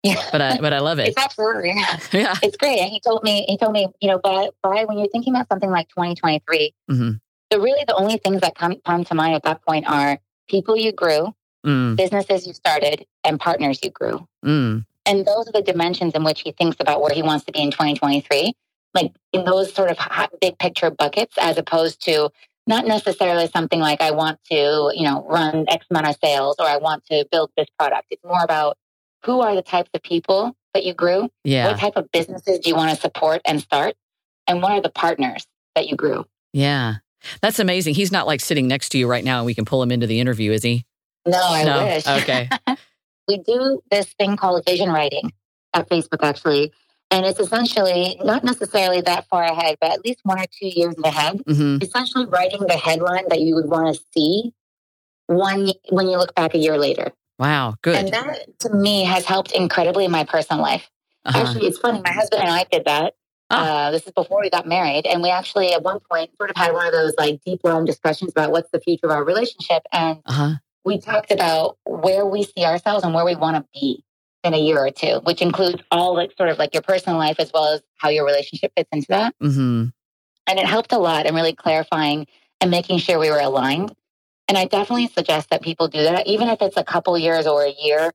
Yeah. 0.04 0.22
but 0.30 0.42
I, 0.42 0.58
but 0.58 0.72
I 0.74 0.80
love 0.80 0.98
it. 0.98 1.08
It's 1.08 1.16
absolutely 1.18 1.70
yeah. 2.12 2.34
it's 2.42 2.56
great. 2.58 2.78
And 2.78 2.90
he 2.90 3.00
told 3.00 3.24
me, 3.24 3.44
he 3.48 3.56
told 3.56 3.72
me, 3.72 3.88
you 4.00 4.08
know, 4.08 4.18
by, 4.18 4.50
by 4.62 4.84
when 4.84 4.98
you're 4.98 5.08
thinking 5.08 5.34
about 5.34 5.48
something 5.48 5.70
like 5.70 5.88
2023, 5.88 6.74
Mhm. 6.90 7.20
the 7.50 7.58
really 7.60 7.84
the 7.88 7.94
only 7.94 8.18
things 8.18 8.42
that 8.42 8.54
come, 8.54 8.76
come 8.84 9.04
to 9.04 9.14
mind 9.14 9.34
at 9.34 9.42
that 9.44 9.64
point 9.66 9.88
are 9.88 10.18
people 10.48 10.76
you 10.76 10.92
grew, 10.92 11.34
Mm, 11.66 11.96
businesses 11.96 12.46
you 12.46 12.52
started, 12.52 13.06
and 13.24 13.40
partners 13.40 13.80
you 13.82 13.88
grew. 13.90 14.28
mm, 14.44 14.84
And 15.06 15.24
those 15.26 15.48
are 15.48 15.52
the 15.52 15.62
dimensions 15.62 16.12
in 16.14 16.22
which 16.22 16.42
he 16.42 16.52
thinks 16.52 16.76
about 16.78 17.00
where 17.00 17.14
he 17.14 17.22
wants 17.22 17.46
to 17.46 17.52
be 17.52 17.62
in 17.62 17.70
2023, 17.70 18.52
like 18.92 19.12
in 19.32 19.44
those 19.46 19.72
sort 19.72 19.90
of 19.90 19.96
hot, 19.96 20.30
big 20.42 20.58
picture 20.58 20.90
buckets, 20.90 21.34
as 21.40 21.56
opposed 21.56 22.04
to 22.04 22.28
not 22.66 22.86
necessarily 22.86 23.46
something 23.48 23.80
like 23.80 24.02
I 24.02 24.10
want 24.10 24.38
to, 24.50 24.90
you 24.94 25.04
know, 25.08 25.24
run 25.26 25.64
X 25.68 25.86
amount 25.90 26.08
of 26.08 26.16
sales 26.22 26.56
or 26.58 26.66
I 26.66 26.76
want 26.76 27.06
to 27.06 27.26
build 27.32 27.50
this 27.56 27.68
product. 27.78 28.08
It's 28.10 28.22
more 28.24 28.42
about 28.44 28.76
who 29.24 29.40
are 29.40 29.54
the 29.54 29.62
types 29.62 29.90
of 29.94 30.02
people 30.02 30.56
that 30.74 30.84
you 30.84 30.92
grew 30.94 31.28
yeah. 31.44 31.68
what 31.68 31.78
type 31.78 31.96
of 31.96 32.10
businesses 32.12 32.58
do 32.58 32.68
you 32.70 32.74
want 32.76 32.90
to 32.90 32.96
support 33.00 33.40
and 33.44 33.60
start? 33.60 33.94
And 34.46 34.60
what 34.60 34.72
are 34.72 34.80
the 34.80 34.90
partners 34.90 35.46
that 35.74 35.88
you 35.88 35.96
grew? 35.96 36.24
Yeah. 36.52 36.96
That's 37.40 37.58
amazing. 37.58 37.94
He's 37.94 38.12
not 38.12 38.26
like 38.26 38.40
sitting 38.40 38.66
next 38.68 38.90
to 38.90 38.98
you 38.98 39.06
right 39.06 39.24
now 39.24 39.38
and 39.38 39.46
we 39.46 39.54
can 39.54 39.64
pull 39.64 39.82
him 39.82 39.90
into 39.90 40.06
the 40.06 40.20
interview, 40.20 40.52
is 40.52 40.62
he? 40.62 40.84
No, 41.26 41.40
I 41.42 41.64
No? 41.64 41.84
wish. 41.84 42.06
Okay. 42.22 42.48
we 43.28 43.38
do 43.38 43.80
this 43.90 44.06
thing 44.18 44.36
called 44.36 44.64
vision 44.66 44.90
writing 44.90 45.32
at 45.72 45.88
Facebook, 45.88 46.22
actually. 46.22 46.72
And 47.10 47.24
it's 47.24 47.38
essentially 47.40 48.18
not 48.22 48.44
necessarily 48.44 49.00
that 49.02 49.26
far 49.28 49.44
ahead, 49.44 49.76
but 49.80 49.92
at 49.92 50.04
least 50.04 50.20
one 50.24 50.40
or 50.40 50.44
two 50.60 50.68
years 50.68 50.94
ahead. 51.04 51.40
hmm 51.46 51.78
Essentially, 51.80 52.26
writing 52.26 52.60
the 52.66 52.76
headline 52.76 53.28
that 53.28 53.40
you 53.40 53.54
would 53.54 53.66
want 53.70 53.94
to 53.96 54.02
see 54.12 54.52
one 55.26 55.70
when 55.90 56.08
you 56.08 56.18
look 56.18 56.34
back 56.34 56.54
a 56.54 56.58
year 56.58 56.76
later. 56.76 57.12
Wow. 57.38 57.74
Good. 57.82 57.96
And 57.96 58.08
that, 58.12 58.58
to 58.60 58.70
me, 58.70 59.04
has 59.04 59.24
helped 59.24 59.52
incredibly 59.52 60.04
in 60.04 60.10
my 60.10 60.24
personal 60.24 60.62
life. 60.62 60.88
Uh-huh. 61.24 61.38
Actually, 61.40 61.66
it's 61.66 61.78
funny. 61.78 62.00
My 62.04 62.12
husband 62.12 62.42
and 62.42 62.50
I 62.50 62.64
did 62.70 62.84
that. 62.84 63.14
Ah. 63.50 63.86
Uh, 63.86 63.90
this 63.90 64.06
is 64.06 64.12
before 64.12 64.40
we 64.40 64.50
got 64.50 64.66
married. 64.66 65.06
And 65.06 65.22
we 65.22 65.30
actually, 65.30 65.72
at 65.72 65.82
one 65.82 65.98
point, 66.10 66.30
sort 66.36 66.50
of 66.50 66.56
had 66.56 66.72
one 66.72 66.86
of 66.86 66.92
those 66.92 67.14
like 67.18 67.40
deep, 67.44 67.60
long 67.64 67.84
discussions 67.84 68.30
about 68.30 68.50
what's 68.52 68.70
the 68.70 68.80
future 68.80 69.06
of 69.06 69.12
our 69.12 69.24
relationship. 69.24 69.82
And 69.92 70.20
Uh-huh. 70.26 70.54
we 70.84 70.98
talked 70.98 71.30
about 71.30 71.78
where 71.84 72.24
we 72.26 72.44
see 72.44 72.64
ourselves 72.64 73.04
and 73.04 73.14
where 73.14 73.24
we 73.24 73.34
want 73.36 73.56
to 73.56 73.64
be 73.78 74.04
in 74.44 74.54
a 74.54 74.58
year 74.58 74.78
or 74.78 74.90
two, 74.90 75.20
which 75.24 75.40
includes 75.40 75.82
all 75.90 76.14
like 76.14 76.32
sort 76.36 76.50
of 76.50 76.58
like 76.58 76.74
your 76.74 76.82
personal 76.82 77.18
life 77.18 77.36
as 77.38 77.50
well 77.52 77.72
as 77.72 77.80
how 77.96 78.10
your 78.10 78.26
relationship 78.26 78.72
fits 78.76 78.88
into 78.92 79.06
that. 79.08 79.34
hmm 79.40 79.86
And 80.46 80.58
it 80.58 80.66
helped 80.66 80.92
a 80.92 80.98
lot 80.98 81.26
in 81.26 81.34
really 81.34 81.54
clarifying 81.54 82.26
and 82.60 82.70
making 82.70 82.98
sure 82.98 83.18
we 83.18 83.30
were 83.30 83.40
aligned. 83.40 83.94
And 84.48 84.58
I 84.58 84.66
definitely 84.66 85.08
suggest 85.08 85.50
that 85.50 85.62
people 85.62 85.88
do 85.88 86.02
that, 86.02 86.26
even 86.26 86.48
if 86.48 86.60
it's 86.60 86.76
a 86.76 86.84
couple 86.84 87.16
years 87.18 87.46
or 87.46 87.64
a 87.64 87.72
year. 87.78 88.12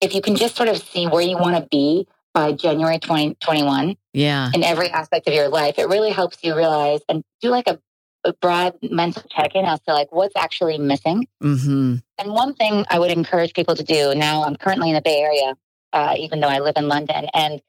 If 0.00 0.14
you 0.14 0.20
can 0.20 0.36
just 0.36 0.56
sort 0.56 0.68
of 0.68 0.78
see 0.78 1.06
where 1.06 1.22
you 1.22 1.38
want 1.38 1.56
to 1.56 1.68
be 1.70 2.08
by 2.34 2.52
January 2.52 2.98
2021 2.98 3.96
Yeah. 4.12 4.50
in 4.52 4.64
every 4.64 4.88
aspect 4.90 5.28
of 5.28 5.34
your 5.34 5.48
life, 5.48 5.78
it 5.78 5.88
really 5.88 6.10
helps 6.10 6.38
you 6.42 6.56
realize 6.56 7.00
and 7.08 7.22
do 7.40 7.50
like 7.50 7.68
a, 7.68 7.78
a 8.24 8.32
broad 8.34 8.74
mental 8.82 9.22
check 9.30 9.54
in 9.54 9.64
as 9.64 9.80
to 9.82 9.92
like 9.92 10.10
what's 10.10 10.34
actually 10.36 10.78
missing. 10.78 11.26
hmm 11.40 11.96
And 12.18 12.32
one 12.32 12.54
thing 12.54 12.84
I 12.90 12.98
would 12.98 13.12
encourage 13.12 13.54
people 13.54 13.76
to 13.76 13.84
do 13.84 14.14
now, 14.14 14.42
I'm 14.44 14.56
currently 14.56 14.88
in 14.90 14.94
the 14.96 15.02
Bay 15.02 15.20
Area, 15.20 15.54
uh, 15.92 16.14
even 16.18 16.40
though 16.40 16.48
I 16.48 16.58
live 16.58 16.76
in 16.76 16.88
London. 16.88 17.26
And 17.32 17.62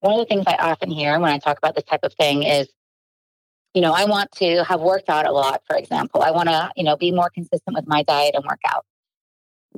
one 0.00 0.14
of 0.14 0.20
the 0.20 0.26
things 0.26 0.44
I 0.46 0.54
often 0.54 0.90
hear 0.90 1.18
when 1.18 1.32
I 1.32 1.38
talk 1.38 1.58
about 1.58 1.74
this 1.74 1.84
type 1.84 2.04
of 2.04 2.14
thing 2.14 2.44
is, 2.44 2.68
you 3.74 3.80
know, 3.80 3.92
I 3.92 4.04
want 4.04 4.32
to 4.32 4.64
have 4.64 4.80
worked 4.80 5.08
out 5.08 5.26
a 5.26 5.32
lot, 5.32 5.62
for 5.66 5.76
example. 5.76 6.22
I 6.22 6.30
want 6.30 6.48
to, 6.48 6.70
you 6.76 6.84
know, 6.84 6.96
be 6.96 7.12
more 7.12 7.30
consistent 7.30 7.76
with 7.76 7.86
my 7.86 8.02
diet 8.02 8.34
and 8.34 8.44
workout. 8.44 8.84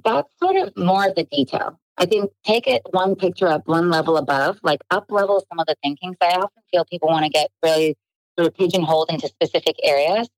That's 0.04 0.28
sort 0.38 0.56
of 0.56 0.76
more 0.76 1.06
of 1.06 1.14
the 1.14 1.24
detail. 1.24 1.78
I 1.98 2.06
think 2.06 2.30
take 2.44 2.66
it 2.66 2.82
one 2.90 3.14
picture 3.14 3.48
up, 3.48 3.66
one 3.66 3.90
level 3.90 4.16
above, 4.16 4.58
like 4.62 4.80
up 4.90 5.06
level 5.10 5.44
some 5.50 5.58
of 5.58 5.66
the 5.66 5.76
thinking. 5.82 6.16
So 6.20 6.28
I 6.28 6.36
often 6.36 6.62
feel 6.70 6.84
people 6.86 7.08
want 7.08 7.26
to 7.26 7.30
get 7.30 7.50
really 7.62 7.96
sort 8.38 8.48
of 8.48 8.56
pigeonholed 8.56 9.10
into 9.10 9.28
specific 9.28 9.76
areas. 9.82 10.28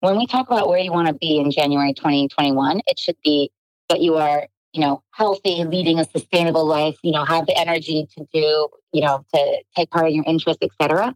When 0.00 0.16
we 0.16 0.26
talk 0.26 0.48
about 0.48 0.68
where 0.68 0.78
you 0.78 0.90
want 0.90 1.08
to 1.08 1.14
be 1.14 1.38
in 1.38 1.50
January 1.50 1.92
2021, 1.92 2.80
it 2.86 2.98
should 2.98 3.16
be 3.22 3.50
that 3.88 4.00
you 4.00 4.16
are, 4.16 4.48
you 4.72 4.80
know, 4.80 5.02
healthy, 5.12 5.64
leading 5.64 6.00
a 6.00 6.04
sustainable 6.04 6.66
life, 6.66 6.96
you 7.02 7.12
know, 7.12 7.24
have 7.24 7.46
the 7.46 7.56
energy 7.56 8.08
to 8.16 8.26
do, 8.32 8.68
you 8.92 9.02
know, 9.02 9.24
to 9.34 9.62
take 9.76 9.90
part 9.90 10.08
in 10.08 10.14
your 10.14 10.24
interests, 10.26 10.62
etc. 10.62 11.14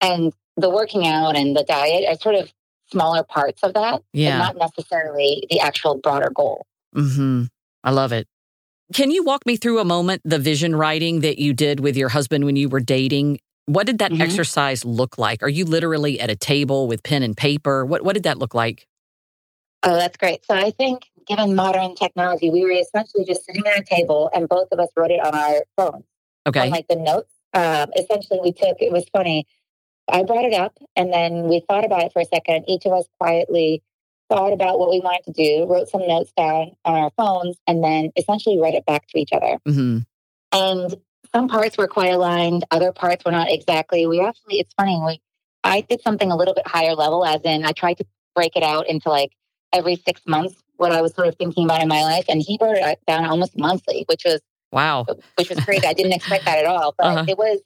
And 0.00 0.32
the 0.58 0.70
working 0.70 1.06
out 1.06 1.36
and 1.36 1.56
the 1.56 1.64
diet 1.64 2.04
are 2.08 2.16
sort 2.16 2.34
of 2.34 2.52
smaller 2.90 3.22
parts 3.22 3.62
of 3.62 3.74
that, 3.74 4.02
Yeah. 4.12 4.30
and 4.30 4.38
not 4.38 4.56
necessarily 4.56 5.46
the 5.50 5.60
actual 5.60 5.98
broader 5.98 6.30
goal. 6.34 6.66
Mm-hmm. 6.96 7.44
I 7.84 7.90
love 7.90 8.12
it. 8.12 8.26
Can 8.94 9.10
you 9.10 9.22
walk 9.22 9.44
me 9.46 9.56
through 9.56 9.78
a 9.78 9.84
moment, 9.84 10.22
the 10.24 10.38
vision 10.38 10.74
writing 10.74 11.20
that 11.20 11.38
you 11.38 11.52
did 11.52 11.80
with 11.80 11.96
your 11.96 12.08
husband 12.08 12.44
when 12.44 12.56
you 12.56 12.68
were 12.68 12.80
dating? 12.80 13.38
What 13.66 13.86
did 13.86 13.98
that 13.98 14.12
Mhm. 14.12 14.20
exercise 14.22 14.84
look 14.84 15.18
like? 15.18 15.42
Are 15.42 15.48
you 15.48 15.66
literally 15.66 16.18
at 16.18 16.30
a 16.30 16.36
table 16.36 16.88
with 16.88 17.02
pen 17.02 17.22
and 17.22 17.36
paper? 17.36 17.84
What 17.84 18.02
what 18.02 18.14
did 18.14 18.22
that 18.22 18.38
look 18.38 18.54
like? 18.54 18.86
Oh, 19.82 19.94
that's 19.94 20.16
great. 20.16 20.44
So 20.46 20.54
I 20.54 20.70
think 20.70 21.02
given 21.26 21.54
modern 21.54 21.94
technology, 21.94 22.48
we 22.50 22.62
were 22.62 22.70
essentially 22.72 23.24
just 23.26 23.44
sitting 23.44 23.66
at 23.66 23.78
a 23.78 23.84
table 23.84 24.30
and 24.34 24.48
both 24.48 24.68
of 24.72 24.80
us 24.80 24.88
wrote 24.96 25.10
it 25.10 25.20
on 25.20 25.34
our 25.34 25.64
phones. 25.76 26.04
Okay. 26.46 26.60
on 26.60 26.70
like 26.70 26.88
the 26.88 26.96
notes. 26.96 27.30
Um, 27.52 27.90
essentially, 27.94 28.40
we 28.42 28.52
took 28.52 28.80
it 28.80 28.90
was 28.90 29.04
funny. 29.12 29.46
I 30.10 30.22
brought 30.22 30.44
it 30.44 30.54
up, 30.54 30.76
and 30.96 31.12
then 31.12 31.48
we 31.48 31.60
thought 31.68 31.84
about 31.84 32.02
it 32.02 32.12
for 32.12 32.20
a 32.20 32.24
second. 32.24 32.64
Each 32.68 32.86
of 32.86 32.92
us 32.92 33.06
quietly 33.20 33.82
thought 34.30 34.52
about 34.52 34.78
what 34.78 34.90
we 34.90 35.00
wanted 35.00 35.24
to 35.24 35.32
do, 35.32 35.66
wrote 35.66 35.88
some 35.88 36.06
notes 36.06 36.32
down 36.36 36.72
on 36.84 36.94
our 36.94 37.10
phones, 37.16 37.56
and 37.66 37.82
then 37.82 38.10
essentially 38.16 38.60
read 38.60 38.74
it 38.74 38.84
back 38.86 39.06
to 39.08 39.18
each 39.18 39.32
other. 39.32 39.58
hmm 39.66 39.98
And 40.52 40.94
some 41.34 41.48
parts 41.48 41.76
were 41.76 41.88
quite 41.88 42.12
aligned, 42.12 42.64
other 42.70 42.92
parts 42.92 43.24
were 43.24 43.32
not 43.32 43.50
exactly. 43.50 44.06
We 44.06 44.20
actually, 44.20 44.60
it's 44.60 44.72
funny. 44.74 45.00
We, 45.04 45.20
I 45.64 45.82
did 45.82 46.00
something 46.02 46.30
a 46.30 46.36
little 46.36 46.54
bit 46.54 46.66
higher 46.66 46.94
level, 46.94 47.24
as 47.24 47.40
in 47.44 47.64
I 47.64 47.72
tried 47.72 47.98
to 47.98 48.04
break 48.34 48.56
it 48.56 48.62
out 48.62 48.88
into 48.88 49.08
like 49.10 49.32
every 49.72 49.96
six 49.96 50.22
months 50.26 50.54
what 50.76 50.92
I 50.92 51.02
was 51.02 51.12
sort 51.14 51.26
of 51.28 51.34
thinking 51.36 51.64
about 51.64 51.82
in 51.82 51.88
my 51.88 52.02
life, 52.02 52.24
and 52.28 52.40
he 52.40 52.58
wrote 52.60 52.76
it 52.76 53.00
down 53.06 53.24
almost 53.24 53.58
monthly, 53.58 54.04
which 54.08 54.22
was 54.24 54.40
Wow. 54.70 55.06
which 55.36 55.48
was 55.48 55.58
crazy. 55.60 55.86
I 55.86 55.94
didn't 55.94 56.12
expect 56.12 56.44
that 56.44 56.58
at 56.58 56.66
all. 56.66 56.94
But 56.98 57.06
Uh-huh. 57.06 57.24
it 57.28 57.38
was 57.38 57.60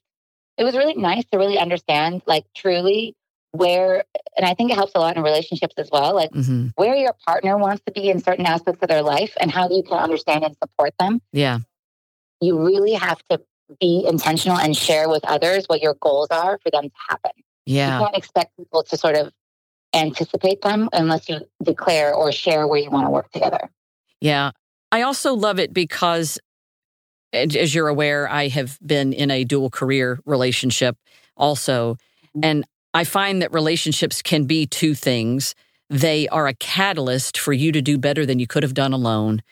it 0.59 0.65
was 0.65 0.77
really 0.77 0.95
nice 0.95 1.25
to 1.33 1.39
really 1.39 1.59
understand 1.59 2.23
like 2.27 2.45
truly 2.55 3.15
where 3.53 4.05
and 4.37 4.47
I 4.47 4.55
think 4.55 4.71
it 4.71 4.75
helps 4.75 4.93
a 4.95 4.99
lot 4.99 5.17
in 5.17 5.23
relationships 5.23 5.75
as 5.77 5.91
well, 5.93 6.15
like 6.15 6.31
hmm 6.33 6.69
where 6.77 6.95
your 6.95 7.15
partner 7.27 7.59
wants 7.59 7.83
to 7.87 7.93
be 7.93 8.09
in 8.09 8.21
certain 8.21 8.47
aspects 8.47 8.83
of 8.83 8.89
their 8.89 9.03
life 9.03 9.37
and 9.41 9.51
how 9.51 9.69
you 9.69 9.83
can 9.83 9.99
understand 9.99 10.45
and 10.45 10.57
support 10.57 10.95
them. 10.99 11.21
Yeah. 11.33 11.59
You 12.41 12.65
really 12.65 12.95
have 12.95 13.23
to 13.31 13.41
be 13.81 14.05
intentional 14.07 14.59
and 14.59 14.77
share 14.77 15.09
with 15.09 15.25
others 15.25 15.67
what 15.67 15.81
your 15.83 15.95
goals 16.01 16.29
are 16.31 16.59
for 16.63 16.71
them 16.71 16.85
to 16.85 16.95
happen. 17.09 17.33
Yeah. 17.67 17.99
You 17.99 18.05
can't 18.05 18.17
expect 18.17 18.57
people 18.57 18.83
to 18.85 18.97
sort 18.97 19.17
of 19.17 19.33
anticipate 19.95 20.63
them 20.63 20.89
unless 20.93 21.29
you 21.29 21.41
declare 21.63 22.15
or 22.15 22.33
share 22.33 22.67
where 22.67 22.81
you 22.81 22.91
want 22.91 23.07
to 23.07 23.11
work 23.11 23.31
together. 23.31 23.71
Yeah. 24.21 24.53
I 24.91 25.03
also 25.03 25.35
love 25.35 25.59
it 25.59 25.73
because, 25.73 26.39
as 27.33 27.75
you're 27.75 27.89
aware, 27.89 28.29
I 28.29 28.49
have 28.49 28.79
been 28.85 29.13
in 29.13 29.31
a 29.31 29.45
dual 29.45 29.71
career 29.71 30.21
relationship 30.25 30.97
also. 31.37 31.97
And 32.43 32.65
I 32.95 33.05
find 33.05 33.43
that 33.43 33.53
relationships 33.53 34.23
can 34.23 34.45
be 34.45 34.67
two 34.67 34.95
things. 34.95 35.55
They 35.91 36.29
are 36.29 36.47
a 36.47 36.55
catalyst 36.55 37.39
for 37.39 37.53
you 37.53 37.73
to 37.73 37.83
do 37.83 37.99
better 37.99 38.25
than 38.25 38.39
you 38.39 38.47
could 38.47 38.63
have 38.63 38.75
done 38.75 38.93
alone, 38.93 39.43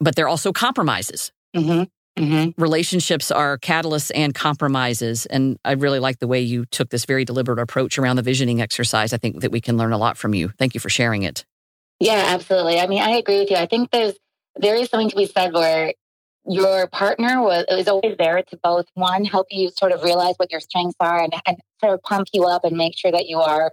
but 0.00 0.16
they're 0.16 0.28
also 0.28 0.52
compromises. 0.52 1.32
hmm 1.54 1.84
hmm 2.18 2.48
Relationships 2.58 3.30
are 3.30 3.58
catalysts 3.58 4.10
and 4.14 4.34
compromises. 4.34 5.26
And 5.26 5.58
I 5.64 5.72
really 5.72 6.00
like 6.00 6.18
the 6.18 6.26
way 6.26 6.40
you 6.40 6.66
took 6.66 6.90
this 6.90 7.04
very 7.04 7.24
deliberate 7.24 7.58
approach 7.58 7.98
around 7.98 8.16
the 8.16 8.22
visioning 8.22 8.60
exercise. 8.60 9.12
I 9.12 9.18
think 9.18 9.40
that 9.40 9.52
we 9.52 9.60
can 9.60 9.76
learn 9.76 9.92
a 9.92 9.98
lot 9.98 10.18
from 10.18 10.34
you. 10.34 10.50
Thank 10.58 10.74
you 10.74 10.80
for 10.80 10.90
sharing 10.90 11.22
it. 11.22 11.44
Yeah, 12.00 12.22
absolutely. 12.28 12.80
I 12.80 12.86
mean, 12.86 13.02
I 13.02 13.10
agree 13.12 13.38
with 13.38 13.50
you. 13.50 13.56
I 13.56 13.66
think 13.66 13.90
there's 13.90 14.14
there 14.56 14.74
is 14.74 14.88
something 14.88 15.10
to 15.10 15.16
be 15.16 15.26
said 15.26 15.52
where 15.52 15.94
your 16.48 16.86
partner 16.88 17.42
was 17.42 17.64
is 17.68 17.88
always 17.88 18.16
there 18.18 18.42
to 18.42 18.58
both 18.62 18.86
one 18.94 19.24
help 19.24 19.46
you 19.50 19.70
sort 19.70 19.92
of 19.92 20.02
realize 20.02 20.34
what 20.38 20.50
your 20.50 20.60
strengths 20.60 20.96
are 20.98 21.22
and, 21.22 21.32
and 21.46 21.58
sort 21.80 21.92
of 21.92 22.02
pump 22.02 22.28
you 22.32 22.44
up 22.44 22.64
and 22.64 22.76
make 22.76 22.96
sure 22.96 23.12
that 23.12 23.26
you 23.26 23.38
are 23.38 23.72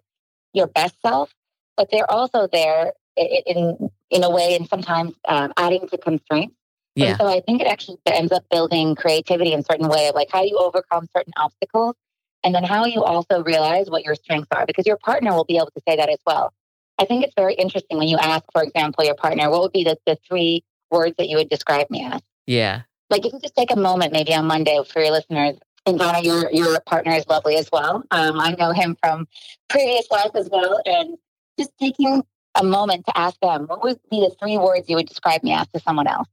your 0.53 0.67
best 0.67 0.95
self, 1.01 1.33
but 1.77 1.89
they're 1.91 2.09
also 2.09 2.47
there 2.51 2.93
in 3.15 3.89
in 4.09 4.23
a 4.23 4.29
way 4.29 4.55
and 4.55 4.67
sometimes 4.67 5.13
um, 5.27 5.53
adding 5.57 5.87
to 5.87 5.97
constraints. 5.97 6.55
Yeah. 6.95 7.09
And 7.09 7.17
so 7.17 7.27
I 7.27 7.41
think 7.41 7.61
it 7.61 7.67
actually 7.67 7.97
ends 8.05 8.31
up 8.31 8.43
building 8.51 8.95
creativity 8.95 9.53
in 9.53 9.59
a 9.59 9.63
certain 9.63 9.87
way 9.87 10.07
of 10.07 10.15
like 10.15 10.29
how 10.31 10.43
you 10.43 10.57
overcome 10.57 11.07
certain 11.15 11.33
obstacles 11.37 11.95
and 12.43 12.53
then 12.53 12.63
how 12.63 12.85
you 12.85 13.03
also 13.03 13.43
realize 13.43 13.89
what 13.89 14.03
your 14.03 14.15
strengths 14.15 14.47
are 14.55 14.65
because 14.65 14.85
your 14.85 14.97
partner 14.97 15.33
will 15.33 15.43
be 15.45 15.57
able 15.57 15.71
to 15.75 15.81
say 15.87 15.95
that 15.97 16.09
as 16.09 16.19
well. 16.25 16.53
I 16.97 17.05
think 17.05 17.25
it's 17.25 17.33
very 17.35 17.55
interesting 17.55 17.97
when 17.97 18.07
you 18.07 18.17
ask, 18.17 18.45
for 18.53 18.63
example, 18.63 19.03
your 19.03 19.15
partner, 19.15 19.49
what 19.49 19.61
would 19.61 19.73
be 19.73 19.83
the, 19.83 19.97
the 20.05 20.17
three 20.27 20.63
words 20.89 21.15
that 21.17 21.27
you 21.27 21.35
would 21.35 21.49
describe 21.49 21.89
me 21.89 22.05
as? 22.05 22.21
Yeah. 22.47 22.83
Like 23.09 23.19
if 23.19 23.25
you 23.25 23.31
can 23.31 23.41
just 23.41 23.55
take 23.55 23.71
a 23.71 23.75
moment 23.79 24.13
maybe 24.13 24.33
on 24.33 24.45
Monday 24.45 24.79
for 24.87 25.01
your 25.01 25.11
listeners. 25.11 25.57
And 25.87 25.99
Donna, 25.99 26.19
your 26.21 26.51
your 26.51 26.79
partner 26.81 27.13
is 27.13 27.27
lovely 27.27 27.57
as 27.57 27.69
well. 27.71 28.03
Um, 28.09 28.39
I 28.39 28.55
know 28.57 28.71
him 28.71 28.97
from 28.99 29.27
previous 29.69 30.09
life 30.09 30.31
as 30.33 30.49
well. 30.51 30.81
And 30.85 31.15
just 31.59 31.71
taking 31.79 32.23
a 32.55 32.63
moment 32.63 33.05
to 33.05 33.17
ask 33.17 33.39
them, 33.39 33.65
what 33.67 33.83
would 33.83 33.99
be 34.09 34.19
the 34.19 34.33
three 34.39 34.57
words 34.57 34.89
you 34.89 34.95
would 34.95 35.07
describe 35.07 35.43
me 35.43 35.53
as 35.53 35.67
to 35.69 35.79
someone 35.79 36.07
else? 36.07 36.27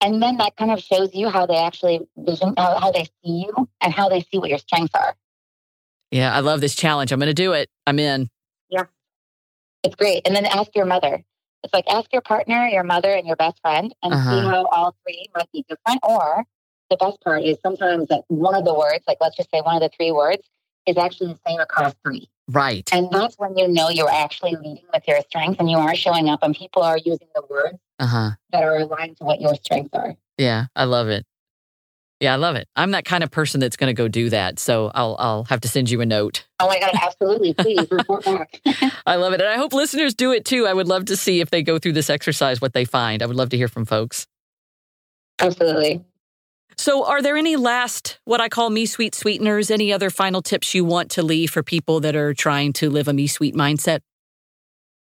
And 0.00 0.22
then 0.22 0.38
that 0.38 0.56
kind 0.56 0.70
of 0.70 0.80
shows 0.80 1.14
you 1.14 1.28
how 1.28 1.46
they 1.46 1.56
actually 1.56 2.00
vision, 2.16 2.54
how, 2.56 2.78
how 2.78 2.90
they 2.90 3.04
see 3.04 3.44
you 3.46 3.68
and 3.80 3.92
how 3.92 4.08
they 4.08 4.20
see 4.20 4.38
what 4.38 4.50
your 4.50 4.58
strengths 4.58 4.94
are. 4.94 5.14
Yeah, 6.10 6.34
I 6.34 6.40
love 6.40 6.60
this 6.60 6.74
challenge. 6.74 7.12
I'm 7.12 7.18
going 7.18 7.30
to 7.30 7.34
do 7.34 7.52
it. 7.52 7.70
I'm 7.86 7.98
in. 7.98 8.28
Yeah. 8.68 8.84
It's 9.82 9.94
great. 9.94 10.22
And 10.26 10.34
then 10.34 10.46
ask 10.46 10.74
your 10.74 10.84
mother. 10.84 11.24
It's 11.64 11.72
like 11.72 11.86
ask 11.88 12.12
your 12.12 12.22
partner, 12.22 12.68
your 12.68 12.84
mother, 12.84 13.12
and 13.12 13.26
your 13.26 13.36
best 13.36 13.60
friend 13.62 13.92
and 14.02 14.14
uh-huh. 14.14 14.30
see 14.30 14.46
how 14.46 14.66
all 14.66 14.94
three 15.02 15.28
might 15.34 15.50
be 15.50 15.64
different. 15.68 16.00
Or 16.02 16.44
the 16.90 16.96
best 16.96 17.20
part 17.22 17.42
is 17.42 17.58
sometimes 17.62 18.08
that 18.08 18.22
one 18.28 18.54
of 18.54 18.64
the 18.64 18.74
words, 18.74 19.02
like 19.08 19.18
let's 19.20 19.36
just 19.36 19.50
say 19.50 19.60
one 19.62 19.74
of 19.76 19.80
the 19.80 19.90
three 19.96 20.12
words, 20.12 20.42
is 20.86 20.98
actually 20.98 21.32
the 21.32 21.40
same 21.46 21.58
across 21.58 21.94
three. 22.04 22.28
Right. 22.48 22.88
And 22.92 23.10
that's 23.10 23.36
when 23.38 23.56
you 23.56 23.66
know 23.66 23.88
you're 23.88 24.10
actually 24.10 24.54
leading 24.56 24.84
with 24.92 25.02
your 25.08 25.20
strengths 25.22 25.58
and 25.58 25.70
you 25.70 25.78
are 25.78 25.94
showing 25.94 26.28
up 26.28 26.40
and 26.42 26.54
people 26.54 26.82
are 26.82 26.98
using 26.98 27.28
the 27.34 27.42
words 27.48 27.78
uh-huh. 27.98 28.32
that 28.52 28.62
are 28.62 28.76
aligned 28.76 29.16
to 29.16 29.24
what 29.24 29.40
your 29.40 29.54
strengths 29.54 29.94
are. 29.94 30.14
Yeah, 30.36 30.66
I 30.76 30.84
love 30.84 31.08
it. 31.08 31.24
Yeah, 32.24 32.32
I 32.32 32.36
love 32.36 32.56
it. 32.56 32.66
I'm 32.74 32.92
that 32.92 33.04
kind 33.04 33.22
of 33.22 33.30
person 33.30 33.60
that's 33.60 33.76
going 33.76 33.88
to 33.88 33.92
go 33.94 34.08
do 34.08 34.30
that. 34.30 34.58
So 34.58 34.90
I'll 34.94 35.14
I'll 35.18 35.44
have 35.44 35.60
to 35.60 35.68
send 35.68 35.90
you 35.90 36.00
a 36.00 36.06
note. 36.06 36.46
Oh 36.58 36.66
my 36.66 36.80
god, 36.80 36.92
absolutely! 36.94 37.52
Please 37.52 37.86
report 37.90 38.24
back. 38.24 38.62
I 39.04 39.16
love 39.16 39.34
it, 39.34 39.42
and 39.42 39.50
I 39.50 39.58
hope 39.58 39.74
listeners 39.74 40.14
do 40.14 40.32
it 40.32 40.46
too. 40.46 40.66
I 40.66 40.72
would 40.72 40.88
love 40.88 41.04
to 41.06 41.18
see 41.18 41.42
if 41.42 41.50
they 41.50 41.62
go 41.62 41.78
through 41.78 41.92
this 41.92 42.08
exercise 42.08 42.62
what 42.62 42.72
they 42.72 42.86
find. 42.86 43.22
I 43.22 43.26
would 43.26 43.36
love 43.36 43.50
to 43.50 43.58
hear 43.58 43.68
from 43.68 43.84
folks. 43.84 44.26
Absolutely. 45.38 46.02
So, 46.78 47.04
are 47.04 47.20
there 47.20 47.36
any 47.36 47.56
last, 47.56 48.18
what 48.24 48.40
I 48.40 48.48
call 48.48 48.70
me 48.70 48.86
sweet 48.86 49.14
sweeteners, 49.14 49.70
any 49.70 49.92
other 49.92 50.08
final 50.08 50.40
tips 50.40 50.74
you 50.74 50.82
want 50.82 51.10
to 51.10 51.22
leave 51.22 51.50
for 51.50 51.62
people 51.62 52.00
that 52.00 52.16
are 52.16 52.32
trying 52.32 52.72
to 52.74 52.88
live 52.88 53.06
a 53.06 53.12
me 53.12 53.26
suite 53.26 53.54
mindset? 53.54 54.00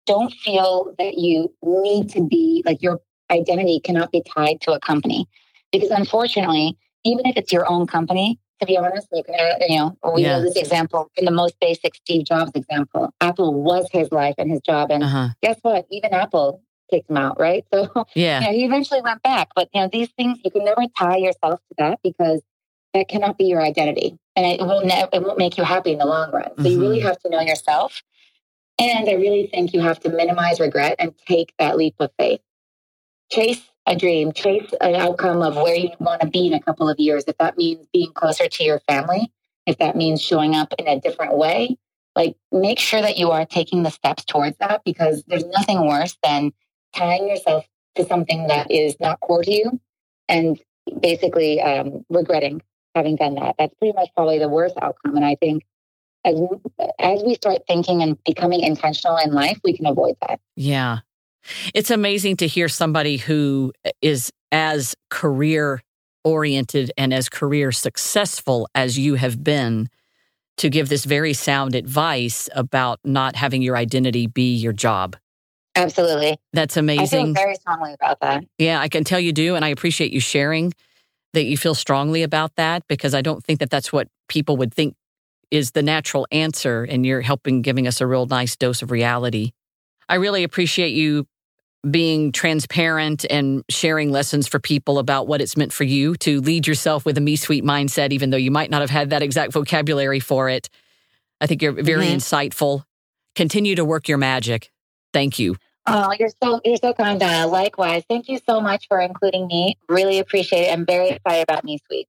Don't 0.06 0.32
feel 0.32 0.96
that 0.98 1.18
you 1.18 1.54
need 1.62 2.12
to 2.12 2.26
be 2.26 2.64
like 2.66 2.82
your 2.82 3.02
identity 3.30 3.82
cannot 3.84 4.10
be 4.10 4.24
tied 4.24 4.62
to 4.62 4.72
a 4.72 4.80
company. 4.80 5.28
Because 5.74 5.90
unfortunately, 5.92 6.78
even 7.04 7.26
if 7.26 7.38
it's 7.38 7.52
your 7.52 7.70
own 7.70 7.88
company, 7.88 8.40
to 8.60 8.66
be 8.66 8.78
honest, 8.78 9.08
you 9.12 9.24
can, 9.24 9.36
you 9.68 9.78
know, 9.78 9.98
we 10.14 10.24
yeah. 10.24 10.38
know 10.38 10.44
this 10.44 10.58
example 10.58 11.10
in 11.16 11.26
the 11.26 11.32
most 11.32 11.56
basic 11.60 11.96
Steve 11.96 12.26
Jobs 12.26 12.52
example. 12.56 13.14
Apple 13.22 13.54
was 13.54 13.88
his 13.92 14.12
life 14.12 14.36
and 14.38 14.52
his 14.52 14.60
job. 14.62 14.92
And 14.92 15.04
uh-huh. 15.04 15.30
guess 15.42 15.58
what? 15.62 15.86
Even 15.90 16.14
Apple 16.14 16.62
kicked 16.90 17.10
him 17.10 17.18
out, 17.18 17.40
right? 17.40 17.66
So 17.74 18.06
yeah, 18.16 18.40
you 18.42 18.46
know, 18.46 18.54
he 18.54 18.66
eventually 18.66 19.02
went 19.02 19.22
back. 19.24 19.50
But 19.56 19.70
you 19.74 19.82
know, 19.82 19.90
these 19.92 20.10
things 20.18 20.40
you 20.44 20.52
can 20.52 20.66
never 20.66 20.82
tie 20.98 21.18
yourself 21.18 21.60
to 21.70 21.76
that 21.78 22.00
because 22.04 22.42
that 22.94 23.08
cannot 23.08 23.38
be 23.38 23.46
your 23.46 23.62
identity, 23.62 24.18
and 24.36 24.46
it 24.46 24.60
will 24.60 24.82
ne- 24.82 25.08
it 25.14 25.22
won't 25.22 25.38
make 25.38 25.58
you 25.58 25.64
happy 25.64 25.92
in 25.94 26.00
the 26.00 26.06
long 26.06 26.32
run. 26.32 26.50
So 26.58 26.64
mm-hmm. 26.64 26.66
you 26.66 26.82
really 26.82 26.98
mm-hmm. 27.00 27.08
have 27.08 27.20
to 27.20 27.30
know 27.30 27.42
yourself, 27.42 28.02
and 28.80 29.08
I 29.08 29.14
really 29.14 29.48
think 29.48 29.74
you 29.74 29.82
have 29.82 30.00
to 30.02 30.10
minimize 30.10 30.60
regret 30.60 30.96
and 31.00 31.14
take 31.28 31.54
that 31.60 31.78
leap 31.78 31.96
of 32.00 32.12
faith. 32.18 32.42
Chase 33.32 33.62
a 33.90 33.96
dream, 33.96 34.32
chase 34.32 34.72
an 34.82 34.96
outcome 34.96 35.42
of 35.42 35.56
where 35.56 35.76
you 35.76 35.90
want 36.00 36.22
to 36.22 36.28
be 36.28 36.48
in 36.48 36.54
a 36.54 36.62
couple 36.62 36.88
of 36.88 37.00
years. 37.00 37.24
If 37.28 37.38
that 37.40 37.58
means 37.58 37.88
being 37.92 38.14
closer 38.14 38.48
to 38.48 38.64
your 38.64 38.80
family, 38.88 39.32
if 39.66 39.80
that 39.80 39.96
means 39.96 40.22
showing 40.22 40.56
up 40.56 40.74
in 40.78 40.88
a 40.88 41.00
different 41.00 41.38
way, 41.38 41.78
like 42.16 42.36
make 42.52 42.80
sure 42.80 43.02
that 43.02 43.18
you 43.18 43.32
are 43.32 43.46
taking 43.46 43.84
the 43.84 43.90
steps 43.90 44.24
towards 44.24 44.58
that 44.60 44.82
because 44.86 45.24
there's 45.28 45.46
nothing 45.46 45.88
worse 45.88 46.16
than 46.24 46.52
tying 46.96 47.28
yourself 47.28 47.66
to 47.96 48.06
something 48.06 48.48
that 48.48 48.70
is 48.70 48.96
not 49.00 49.20
core 49.22 49.44
to 49.44 49.52
you 49.52 49.80
and 50.28 50.60
basically 51.02 51.60
um, 51.62 52.06
regretting 52.10 52.62
having 52.96 53.16
done 53.16 53.36
that. 53.36 53.56
That's 53.58 53.74
pretty 53.76 53.94
much 53.94 54.10
probably 54.16 54.40
the 54.40 54.50
worst 54.50 54.76
outcome. 54.82 55.16
And 55.16 55.26
I 55.26 55.36
think 55.36 55.64
as 56.26 56.40
as 57.00 57.24
we 57.24 57.36
start 57.36 57.62
thinking 57.68 58.04
and 58.04 58.22
becoming 58.24 58.62
intentional 58.62 59.18
in 59.18 59.34
life, 59.34 59.60
we 59.64 59.76
can 59.76 59.86
avoid 59.86 60.16
that. 60.22 60.40
Yeah. 60.56 61.00
It's 61.74 61.92
amazing 61.92 62.38
to 62.38 62.48
hear 62.48 62.68
somebody 62.68 63.18
who 63.18 63.74
eh, 63.84 63.92
is 64.02 64.32
as 64.52 64.96
career 65.10 65.82
oriented 66.24 66.92
and 66.98 67.14
as 67.14 67.30
career 67.30 67.72
successful 67.72 68.68
as 68.76 68.98
you 69.00 69.16
have 69.16 69.44
been 69.44 69.90
to 70.58 70.70
give 70.70 70.90
this 70.90 71.06
very 71.06 71.34
sound 71.34 71.74
advice 71.74 72.50
about 72.54 73.00
not 73.06 73.36
having 73.36 73.62
your 73.62 73.78
identity 73.78 74.28
be 74.28 74.56
your 74.56 74.74
job. 74.74 75.16
Absolutely. 75.76 76.38
That's 76.52 76.76
amazing. 76.76 77.20
I 77.20 77.26
feel 77.26 77.34
very 77.34 77.56
strongly 77.56 77.94
about 77.94 78.20
that. 78.20 78.44
Yeah, 78.58 78.82
I 78.82 78.90
can 78.90 79.06
tell 79.06 79.20
you 79.20 79.32
do. 79.32 79.56
And 79.56 79.64
I 79.64 79.70
appreciate 79.70 80.12
you 80.12 80.20
sharing 80.20 80.74
that 81.34 81.44
you 81.44 81.58
feel 81.58 81.76
strongly 81.76 82.24
about 82.24 82.56
that 82.56 82.84
because 82.88 83.14
I 83.14 83.22
don't 83.22 83.44
think 83.44 83.60
that 83.60 83.70
that's 83.70 83.94
what 83.94 84.10
people 84.28 84.58
would 84.58 84.74
think 84.74 84.96
is 85.52 85.72
the 85.72 85.84
natural 85.84 86.28
answer. 86.32 86.84
And 86.84 87.06
you're 87.06 87.22
helping 87.22 87.62
giving 87.62 87.88
us 87.88 88.02
a 88.02 88.08
real 88.08 88.26
nice 88.26 88.58
dose 88.58 88.82
of 88.82 88.92
reality. 88.92 89.52
I 90.10 90.16
really 90.16 90.44
appreciate 90.44 90.94
you 90.94 91.28
being 91.90 92.32
transparent 92.32 93.26
and 93.30 93.64
sharing 93.70 94.12
lessons 94.12 94.48
for 94.48 94.60
people 94.60 95.00
about 95.00 95.28
what 95.28 95.40
it's 95.40 95.56
meant 95.56 95.72
for 95.72 95.86
you 95.86 96.16
to 96.16 96.42
lead 96.42 96.68
yourself 96.68 97.06
with 97.06 97.18
a 97.18 97.22
me 97.22 97.36
suite 97.36 97.64
mindset, 97.64 98.12
even 98.12 98.32
though 98.32 98.38
you 98.38 98.52
might 98.52 98.70
not 98.70 98.82
have 98.82 98.90
had 98.90 99.12
that 99.12 99.22
exact 99.22 99.54
vocabulary 99.54 100.20
for 100.20 100.50
it. 100.50 100.68
I 101.40 101.48
think 101.48 101.62
you're 101.62 101.72
very 101.72 102.08
mm-hmm. 102.08 102.18
insightful. 102.18 102.84
Continue 103.36 103.76
to 103.76 103.86
work 103.86 104.10
your 104.10 104.18
magic. 104.18 104.72
Thank 105.14 105.40
you. 105.40 105.56
Oh, 105.86 106.12
you're 106.20 106.30
so 106.44 106.60
you're 106.66 106.78
so 106.78 106.94
kind, 106.94 107.20
Donna. 107.20 107.48
Likewise. 107.48 108.04
Thank 108.10 108.28
you 108.28 108.40
so 108.46 108.60
much 108.60 108.88
for 108.88 109.00
including 109.00 109.48
me. 109.48 109.78
Really 109.88 110.20
appreciate 110.20 110.64
it. 110.64 110.74
I'm 110.74 110.86
very 110.86 111.10
excited 111.10 111.44
about 111.44 111.64
Me 111.64 111.80
Suite. 111.88 112.08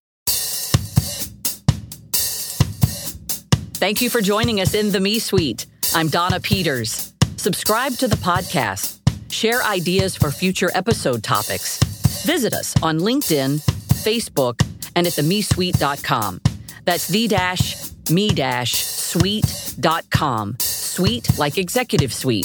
Thank 3.74 4.02
you 4.02 4.10
for 4.10 4.20
joining 4.20 4.60
us 4.60 4.74
in 4.74 4.90
the 4.90 5.00
Me 5.00 5.18
Suite. 5.18 5.66
I'm 5.94 6.08
Donna 6.08 6.40
Peters. 6.40 7.14
Subscribe 7.40 7.94
to 7.94 8.06
the 8.06 8.18
podcast. 8.18 8.98
Share 9.32 9.62
ideas 9.62 10.14
for 10.14 10.30
future 10.30 10.70
episode 10.74 11.22
topics. 11.22 11.78
Visit 12.24 12.52
us 12.52 12.74
on 12.82 12.98
LinkedIn, 12.98 13.62
Facebook, 14.04 14.62
and 14.94 15.06
at 15.06 15.14
themesuite.com. 15.14 16.42
That's 16.84 17.08
the 17.08 17.28
dash 17.28 17.76
me 18.10 18.28
dash 18.28 18.84
suite.com. 18.84 20.58
Suite 20.58 21.38
like 21.38 21.56
executive 21.56 22.12
suite. 22.12 22.44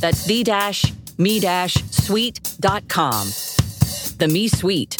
That's 0.00 0.24
the 0.24 0.42
dash 0.42 0.90
me 1.18 1.38
dash 1.38 1.74
suite.com. 1.90 3.26
The 4.16 4.28
Me 4.28 4.48
Suite, 4.48 4.94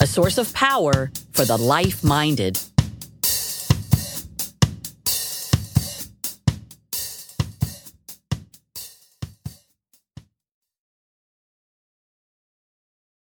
a 0.00 0.06
source 0.06 0.38
of 0.38 0.54
power 0.54 1.10
for 1.34 1.44
the 1.44 1.58
life 1.58 2.02
minded. 2.02 2.58